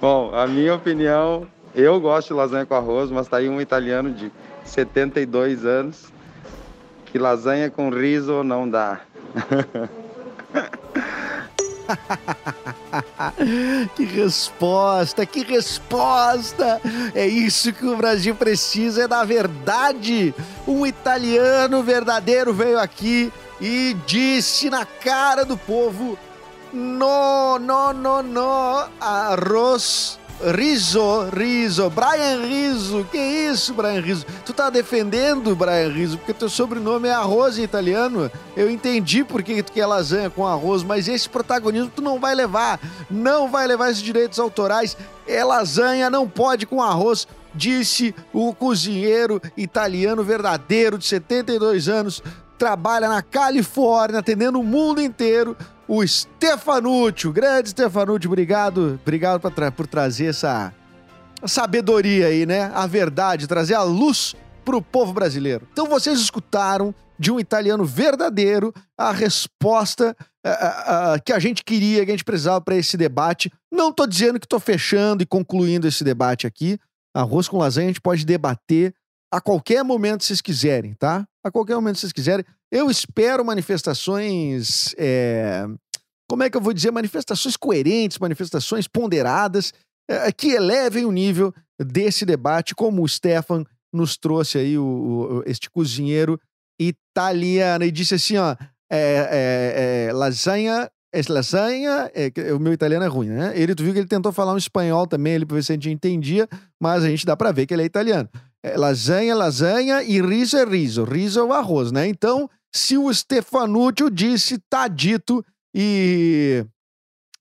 Bom, 0.00 0.34
a 0.34 0.46
minha 0.46 0.74
opinião, 0.74 1.46
eu 1.74 2.00
gosto 2.00 2.28
de 2.28 2.34
lasanha 2.34 2.66
com 2.66 2.74
arroz, 2.74 3.10
mas 3.10 3.28
tá 3.28 3.36
aí 3.36 3.48
um 3.48 3.60
italiano 3.60 4.10
de 4.10 4.32
72 4.64 5.66
anos 5.66 6.12
que 7.04 7.18
lasanha 7.18 7.70
com 7.70 7.90
riso 7.90 8.42
não 8.42 8.68
dá. 8.68 9.00
que 13.96 14.04
resposta, 14.04 15.24
que 15.24 15.42
resposta! 15.42 16.80
É 17.14 17.26
isso 17.26 17.72
que 17.72 17.86
o 17.86 17.96
Brasil 17.96 18.34
precisa, 18.34 19.04
é 19.04 19.08
da 19.08 19.24
verdade. 19.24 20.34
Um 20.66 20.86
italiano 20.86 21.82
verdadeiro 21.82 22.52
veio 22.52 22.78
aqui 22.78 23.32
e 23.60 23.96
disse 24.06 24.68
na 24.68 24.84
cara 24.84 25.44
do 25.44 25.56
povo: 25.56 26.18
no, 26.72 27.58
no, 27.58 27.92
no, 27.92 28.22
no, 28.22 28.88
arroz 29.00 30.18
Riso, 30.52 31.30
Riso, 31.32 31.88
Brian 31.88 32.44
Riso, 32.46 33.06
que 33.10 33.18
isso, 33.18 33.72
Brian 33.72 34.00
Riso? 34.00 34.26
Tu 34.44 34.52
tá 34.52 34.68
defendendo 34.68 35.56
Brian 35.56 35.88
Riso 35.88 36.18
porque 36.18 36.34
teu 36.34 36.50
sobrenome 36.50 37.08
é 37.08 37.12
arroz 37.12 37.58
em 37.58 37.62
italiano. 37.62 38.30
Eu 38.54 38.70
entendi 38.70 39.24
por 39.24 39.42
que 39.42 39.62
tu 39.62 39.72
quer 39.72 39.86
lasanha 39.86 40.28
com 40.28 40.46
arroz, 40.46 40.82
mas 40.82 41.08
esse 41.08 41.28
protagonismo 41.28 41.90
tu 41.94 42.02
não 42.02 42.20
vai 42.20 42.34
levar. 42.34 42.78
Não 43.10 43.50
vai 43.50 43.66
levar 43.66 43.90
esses 43.90 44.02
direitos 44.02 44.38
autorais. 44.38 44.96
É 45.26 45.42
lasanha, 45.42 46.10
não 46.10 46.28
pode 46.28 46.66
com 46.66 46.82
arroz, 46.82 47.26
disse 47.54 48.14
o 48.32 48.54
cozinheiro 48.54 49.40
italiano 49.56 50.22
verdadeiro 50.22 50.98
de 50.98 51.06
72 51.06 51.88
anos. 51.88 52.22
Trabalha 52.58 53.08
na 53.08 53.22
Califórnia, 53.22 54.20
atendendo 54.20 54.60
o 54.60 54.64
mundo 54.64 55.00
inteiro 55.00 55.56
o 55.86 56.06
Stefanucci, 56.06 57.28
o 57.28 57.32
grande 57.32 57.70
Stefanucci, 57.70 58.26
obrigado, 58.26 58.98
obrigado 59.02 59.40
por, 59.40 59.50
tra 59.50 59.70
por 59.70 59.86
trazer 59.86 60.26
essa 60.26 60.72
sabedoria 61.46 62.28
aí, 62.28 62.46
né? 62.46 62.70
A 62.74 62.86
verdade, 62.86 63.46
trazer 63.46 63.74
a 63.74 63.82
luz 63.82 64.34
pro 64.64 64.80
povo 64.80 65.12
brasileiro. 65.12 65.68
Então 65.72 65.86
vocês 65.86 66.18
escutaram 66.18 66.94
de 67.18 67.30
um 67.30 67.38
italiano 67.38 67.84
verdadeiro 67.84 68.72
a 68.98 69.12
resposta 69.12 70.16
que 71.24 71.32
a 71.32 71.38
gente 71.38 71.64
queria, 71.64 72.04
que 72.04 72.10
a 72.10 72.14
gente 72.14 72.24
precisava 72.24 72.60
para 72.60 72.76
esse 72.76 72.96
debate. 72.96 73.50
Não 73.72 73.92
tô 73.92 74.06
dizendo 74.06 74.40
que 74.40 74.48
tô 74.48 74.58
fechando 74.58 75.22
e 75.22 75.26
concluindo 75.26 75.86
esse 75.86 76.02
debate 76.04 76.46
aqui. 76.46 76.78
Arroz 77.14 77.48
com 77.48 77.58
lasanha 77.58 77.86
a 77.86 77.90
gente 77.90 78.00
pode 78.00 78.24
debater 78.24 78.94
a 79.34 79.40
qualquer 79.40 79.82
momento 79.82 80.22
vocês 80.22 80.40
quiserem, 80.40 80.94
tá? 80.94 81.26
A 81.44 81.50
qualquer 81.50 81.74
momento 81.74 81.98
vocês 81.98 82.12
quiserem. 82.12 82.44
Eu 82.70 82.88
espero 82.88 83.44
manifestações. 83.44 84.94
É... 84.96 85.66
Como 86.30 86.42
é 86.44 86.50
que 86.50 86.56
eu 86.56 86.60
vou 86.60 86.72
dizer? 86.72 86.92
Manifestações 86.92 87.56
coerentes, 87.56 88.18
manifestações 88.18 88.86
ponderadas, 88.86 89.72
é, 90.08 90.30
que 90.32 90.52
elevem 90.52 91.04
o 91.04 91.12
nível 91.12 91.52
desse 91.78 92.24
debate, 92.24 92.74
como 92.74 93.02
o 93.02 93.08
Stefan 93.08 93.64
nos 93.92 94.16
trouxe 94.16 94.58
aí, 94.58 94.78
o, 94.78 94.84
o 94.84 95.42
este 95.46 95.68
cozinheiro 95.68 96.40
italiano, 96.80 97.84
e 97.84 97.90
disse 97.90 98.14
assim: 98.14 98.36
ó, 98.36 98.56
é, 98.90 99.28
é, 99.30 100.06
é 100.08 100.12
lasanha 100.12 100.88
esse 101.12 101.30
lasanha, 101.30 102.10
é, 102.12 102.52
o 102.52 102.58
meu 102.58 102.72
italiano 102.72 103.04
é 103.04 103.08
ruim, 103.08 103.28
né? 103.28 103.52
Ele, 103.54 103.72
tu 103.72 103.84
viu 103.84 103.92
que 103.92 104.00
ele 104.00 104.08
tentou 104.08 104.32
falar 104.32 104.52
um 104.52 104.58
espanhol 104.58 105.06
também, 105.06 105.34
ele 105.34 105.46
pra 105.46 105.54
ver 105.54 105.62
se 105.62 105.70
a 105.70 105.74
gente 105.76 105.88
entendia, 105.88 106.48
mas 106.82 107.04
a 107.04 107.08
gente 107.08 107.24
dá 107.24 107.36
pra 107.36 107.52
ver 107.52 107.66
que 107.66 107.74
ele 107.74 107.82
é 107.82 107.86
italiano. 107.86 108.28
É, 108.64 108.78
lasanha, 108.78 109.34
lasanha 109.34 110.02
e 110.02 110.22
riso 110.22 110.56
é 110.56 110.64
riso. 110.64 111.04
Riso 111.04 111.38
é 111.38 111.44
o 111.44 111.52
arroz, 111.52 111.92
né? 111.92 112.08
Então, 112.08 112.48
se 112.74 112.96
o 112.96 113.12
Stefanucci 113.12 114.08
disse, 114.10 114.58
tá 114.70 114.88
dito. 114.88 115.44
E. 115.74 116.64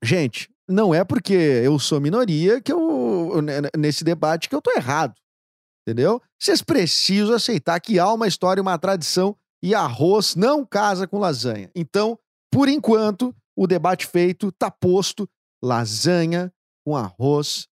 Gente, 0.04 0.50
não 0.68 0.94
é 0.94 1.06
porque 1.06 1.34
eu 1.34 1.80
sou 1.80 2.02
minoria 2.02 2.60
que 2.60 2.74
eu. 2.74 3.42
nesse 3.78 4.04
debate 4.04 4.50
que 4.50 4.56
eu 4.56 4.62
tô 4.62 4.70
errado. 4.72 5.16
Entendeu? 5.88 6.22
Vocês 6.38 6.62
precisam 6.62 7.36
aceitar 7.36 7.80
que 7.80 7.98
há 7.98 8.12
uma 8.12 8.28
história, 8.28 8.62
uma 8.62 8.78
tradição 8.78 9.34
e 9.64 9.74
arroz 9.74 10.36
não 10.36 10.66
casa 10.66 11.08
com 11.08 11.20
lasanha. 11.20 11.72
Então, 11.74 12.20
por 12.52 12.68
enquanto, 12.68 13.34
o 13.56 13.66
debate 13.66 14.06
feito, 14.08 14.52
tá 14.52 14.70
posto. 14.70 15.30
Lasanha 15.64 16.52
com 16.86 16.98
arroz 16.98 17.70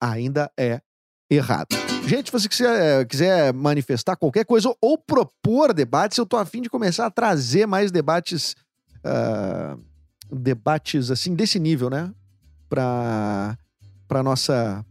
ainda 0.00 0.50
é 0.58 0.80
errado. 1.30 1.68
Gente, 2.06 2.26
se 2.26 2.32
você 2.32 2.48
quiser, 2.48 3.06
quiser, 3.06 3.52
manifestar 3.52 4.16
qualquer 4.16 4.44
coisa 4.44 4.74
ou 4.80 4.96
propor 4.96 5.74
debates, 5.74 6.16
eu 6.16 6.24
tô 6.24 6.36
afim 6.36 6.62
de 6.62 6.70
começar 6.70 7.06
a 7.06 7.10
trazer 7.10 7.66
mais 7.66 7.90
debates. 7.90 8.56
Uh, 9.04 9.78
debates 10.30 11.10
assim 11.10 11.34
desse 11.34 11.58
nível, 11.58 11.88
né? 11.90 12.10
Pra, 12.68 13.56
pra, 14.06 14.22
nossa, 14.22 14.84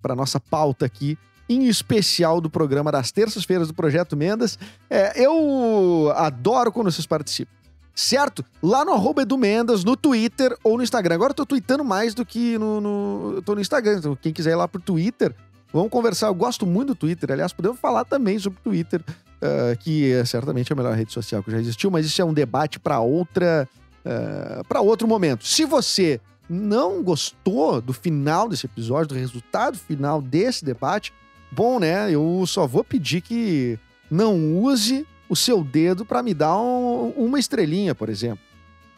pra 0.00 0.14
nossa 0.14 0.38
pauta 0.38 0.86
aqui, 0.86 1.18
em 1.48 1.66
especial 1.66 2.40
do 2.40 2.48
programa 2.48 2.92
das 2.92 3.10
terças-feiras 3.10 3.68
do 3.68 3.74
Projeto 3.74 4.16
Mendas. 4.16 4.58
É, 4.88 5.24
eu 5.24 6.12
adoro 6.14 6.70
quando 6.70 6.90
vocês 6.90 7.06
participam 7.06 7.60
certo? 7.92 8.44
Lá 8.62 8.84
no 8.84 8.92
arroba 8.92 9.22
Edu 9.22 9.36
Mendas, 9.36 9.84
no 9.84 9.96
Twitter 9.96 10.56
ou 10.64 10.76
no 10.76 10.82
Instagram. 10.82 11.14
Agora 11.14 11.32
eu 11.32 11.34
tô 11.34 11.44
tweetando 11.44 11.84
mais 11.84 12.14
do 12.14 12.24
que 12.24 12.56
no, 12.58 12.80
no. 12.80 13.32
Eu 13.36 13.42
tô 13.42 13.54
no 13.54 13.60
Instagram. 13.60 13.98
Então, 13.98 14.16
quem 14.16 14.32
quiser 14.32 14.52
ir 14.52 14.54
lá 14.54 14.66
pro 14.66 14.80
Twitter, 14.80 15.34
vamos 15.72 15.90
conversar. 15.90 16.28
Eu 16.28 16.34
gosto 16.34 16.66
muito 16.66 16.88
do 16.88 16.94
Twitter. 16.94 17.32
Aliás, 17.32 17.52
podemos 17.52 17.78
falar 17.78 18.04
também 18.04 18.38
sobre 18.38 18.58
o 18.60 18.62
Twitter. 18.62 19.02
uh, 19.40 19.76
que 19.78 20.12
é 20.12 20.24
certamente 20.24 20.72
a 20.72 20.76
melhor 20.76 20.94
rede 20.94 21.12
social 21.12 21.42
que 21.42 21.50
já 21.50 21.58
existiu, 21.58 21.90
mas 21.90 22.06
isso 22.06 22.20
é 22.20 22.24
um 22.24 22.32
debate 22.32 22.78
para 22.78 23.00
outra, 23.00 23.68
uh, 24.04 24.64
para 24.64 24.80
outro 24.80 25.08
momento. 25.08 25.46
Se 25.46 25.64
você 25.64 26.20
não 26.48 27.02
gostou 27.02 27.80
do 27.80 27.92
final 27.92 28.48
desse 28.48 28.66
episódio, 28.66 29.08
do 29.08 29.14
resultado 29.14 29.78
final 29.78 30.20
desse 30.20 30.64
debate, 30.64 31.12
bom, 31.50 31.78
né? 31.78 32.10
Eu 32.10 32.44
só 32.46 32.66
vou 32.66 32.84
pedir 32.84 33.20
que 33.20 33.78
não 34.10 34.58
use 34.58 35.06
o 35.28 35.36
seu 35.36 35.62
dedo 35.62 36.04
para 36.04 36.22
me 36.22 36.34
dar 36.34 36.58
um, 36.58 37.10
uma 37.10 37.38
estrelinha, 37.38 37.94
por 37.94 38.08
exemplo. 38.08 38.44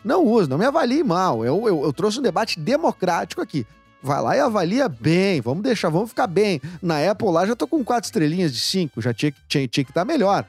Não 0.02 0.24
use, 0.26 0.48
não 0.48 0.58
me 0.58 0.64
avalie 0.64 1.04
mal. 1.04 1.44
Eu, 1.44 1.68
eu, 1.68 1.84
eu 1.84 1.92
trouxe 1.92 2.18
um 2.18 2.22
debate 2.22 2.58
democrático 2.58 3.40
aqui. 3.40 3.66
Vai 4.02 4.20
lá 4.20 4.36
e 4.36 4.40
avalia 4.40 4.88
bem, 4.88 5.40
vamos 5.40 5.62
deixar, 5.62 5.88
vamos 5.88 6.10
ficar 6.10 6.26
bem. 6.26 6.60
Na 6.82 7.08
Apple 7.08 7.28
lá 7.28 7.46
já 7.46 7.54
tô 7.54 7.68
com 7.68 7.84
quatro 7.84 8.06
estrelinhas 8.06 8.52
de 8.52 8.58
cinco, 8.58 9.00
já 9.00 9.14
tinha, 9.14 9.32
tinha, 9.48 9.68
tinha 9.68 9.84
que 9.84 9.90
estar 9.90 10.00
tá 10.00 10.04
melhor. 10.04 10.44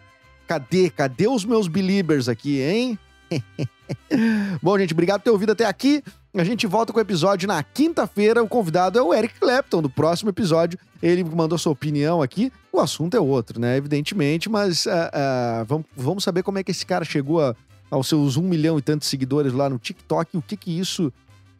Cadê? 0.47 0.89
Cadê 0.89 1.27
os 1.27 1.45
meus 1.45 1.67
believers 1.67 2.27
aqui, 2.27 2.61
hein? 2.61 2.97
Bom, 4.61 4.77
gente, 4.77 4.93
obrigado 4.93 5.19
por 5.21 5.25
ter 5.25 5.29
ouvido 5.29 5.51
até 5.51 5.65
aqui. 5.65 6.03
A 6.35 6.43
gente 6.43 6.65
volta 6.65 6.91
com 6.91 6.97
o 6.97 7.01
episódio 7.01 7.47
na 7.47 7.61
quinta-feira. 7.61 8.43
O 8.43 8.47
convidado 8.47 8.97
é 8.97 9.01
o 9.01 9.13
Eric 9.13 9.39
Clapton, 9.39 9.83
do 9.83 9.89
próximo 9.89 10.31
episódio. 10.31 10.79
Ele 11.01 11.23
mandou 11.23 11.57
sua 11.59 11.71
opinião 11.71 12.23
aqui. 12.23 12.51
O 12.71 12.79
assunto 12.79 13.15
é 13.15 13.19
outro, 13.19 13.59
né? 13.59 13.77
Evidentemente, 13.77 14.49
mas 14.49 14.87
uh, 14.87 14.89
uh, 14.89 15.65
vamos, 15.65 15.85
vamos 15.95 16.23
saber 16.23 16.41
como 16.41 16.57
é 16.57 16.63
que 16.63 16.71
esse 16.71 16.85
cara 16.85 17.05
chegou 17.05 17.39
a, 17.39 17.55
aos 17.91 18.07
seus 18.07 18.35
um 18.35 18.41
milhão 18.41 18.79
e 18.79 18.81
tantos 18.81 19.07
seguidores 19.07 19.53
lá 19.53 19.69
no 19.69 19.77
TikTok. 19.77 20.35
O 20.35 20.41
que 20.41 20.57
que 20.57 20.79
isso 20.79 21.13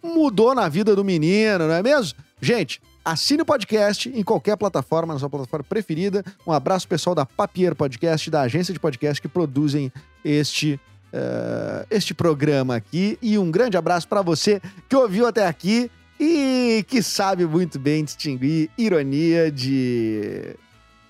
mudou 0.04 0.54
na 0.54 0.68
vida 0.68 0.96
do 0.96 1.04
menino, 1.04 1.68
não 1.68 1.74
é 1.74 1.82
mesmo? 1.82 2.20
Gente, 2.42 2.82
assine 3.06 3.42
o 3.42 3.46
podcast 3.46 4.10
em 4.10 4.24
qualquer 4.24 4.58
plataforma, 4.58 5.14
na 5.14 5.20
sua 5.20 5.30
plataforma 5.30 5.64
preferida. 5.64 6.24
Um 6.46 6.52
abraço 6.52 6.88
pessoal 6.88 7.16
da 7.16 7.26
Papier 7.26 7.74
Podcast, 7.76 8.30
da 8.30 8.42
agência 8.42 8.74
de 8.74 8.80
podcast 8.80 9.22
que 9.22 9.28
produzem 9.28 9.92
este 10.24 10.80
uh, 11.14 11.86
este 11.90 12.14
programa 12.14 12.76
aqui. 12.76 13.18
E 13.22 13.38
um 13.38 13.50
grande 13.50 13.78
abraço 13.78 14.08
para 14.08 14.22
você 14.22 14.62
que 14.90 14.96
ouviu 14.96 15.28
até 15.28 15.48
aqui 15.48 15.90
e 16.20 16.84
que 16.88 17.02
sabe 17.02 17.46
muito 17.46 17.80
bem 17.80 18.04
distinguir 18.04 18.70
ironia 18.78 19.52
de. 19.52 20.56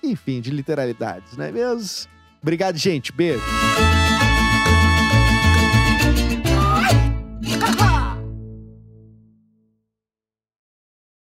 Enfim, 0.02 0.40
de 0.40 0.50
literalidades, 0.50 1.36
não 1.36 1.46
é 1.46 1.52
mesmo? 1.52 2.08
Obrigado, 2.42 2.76
gente. 2.76 3.10
Beijo. 3.10 3.42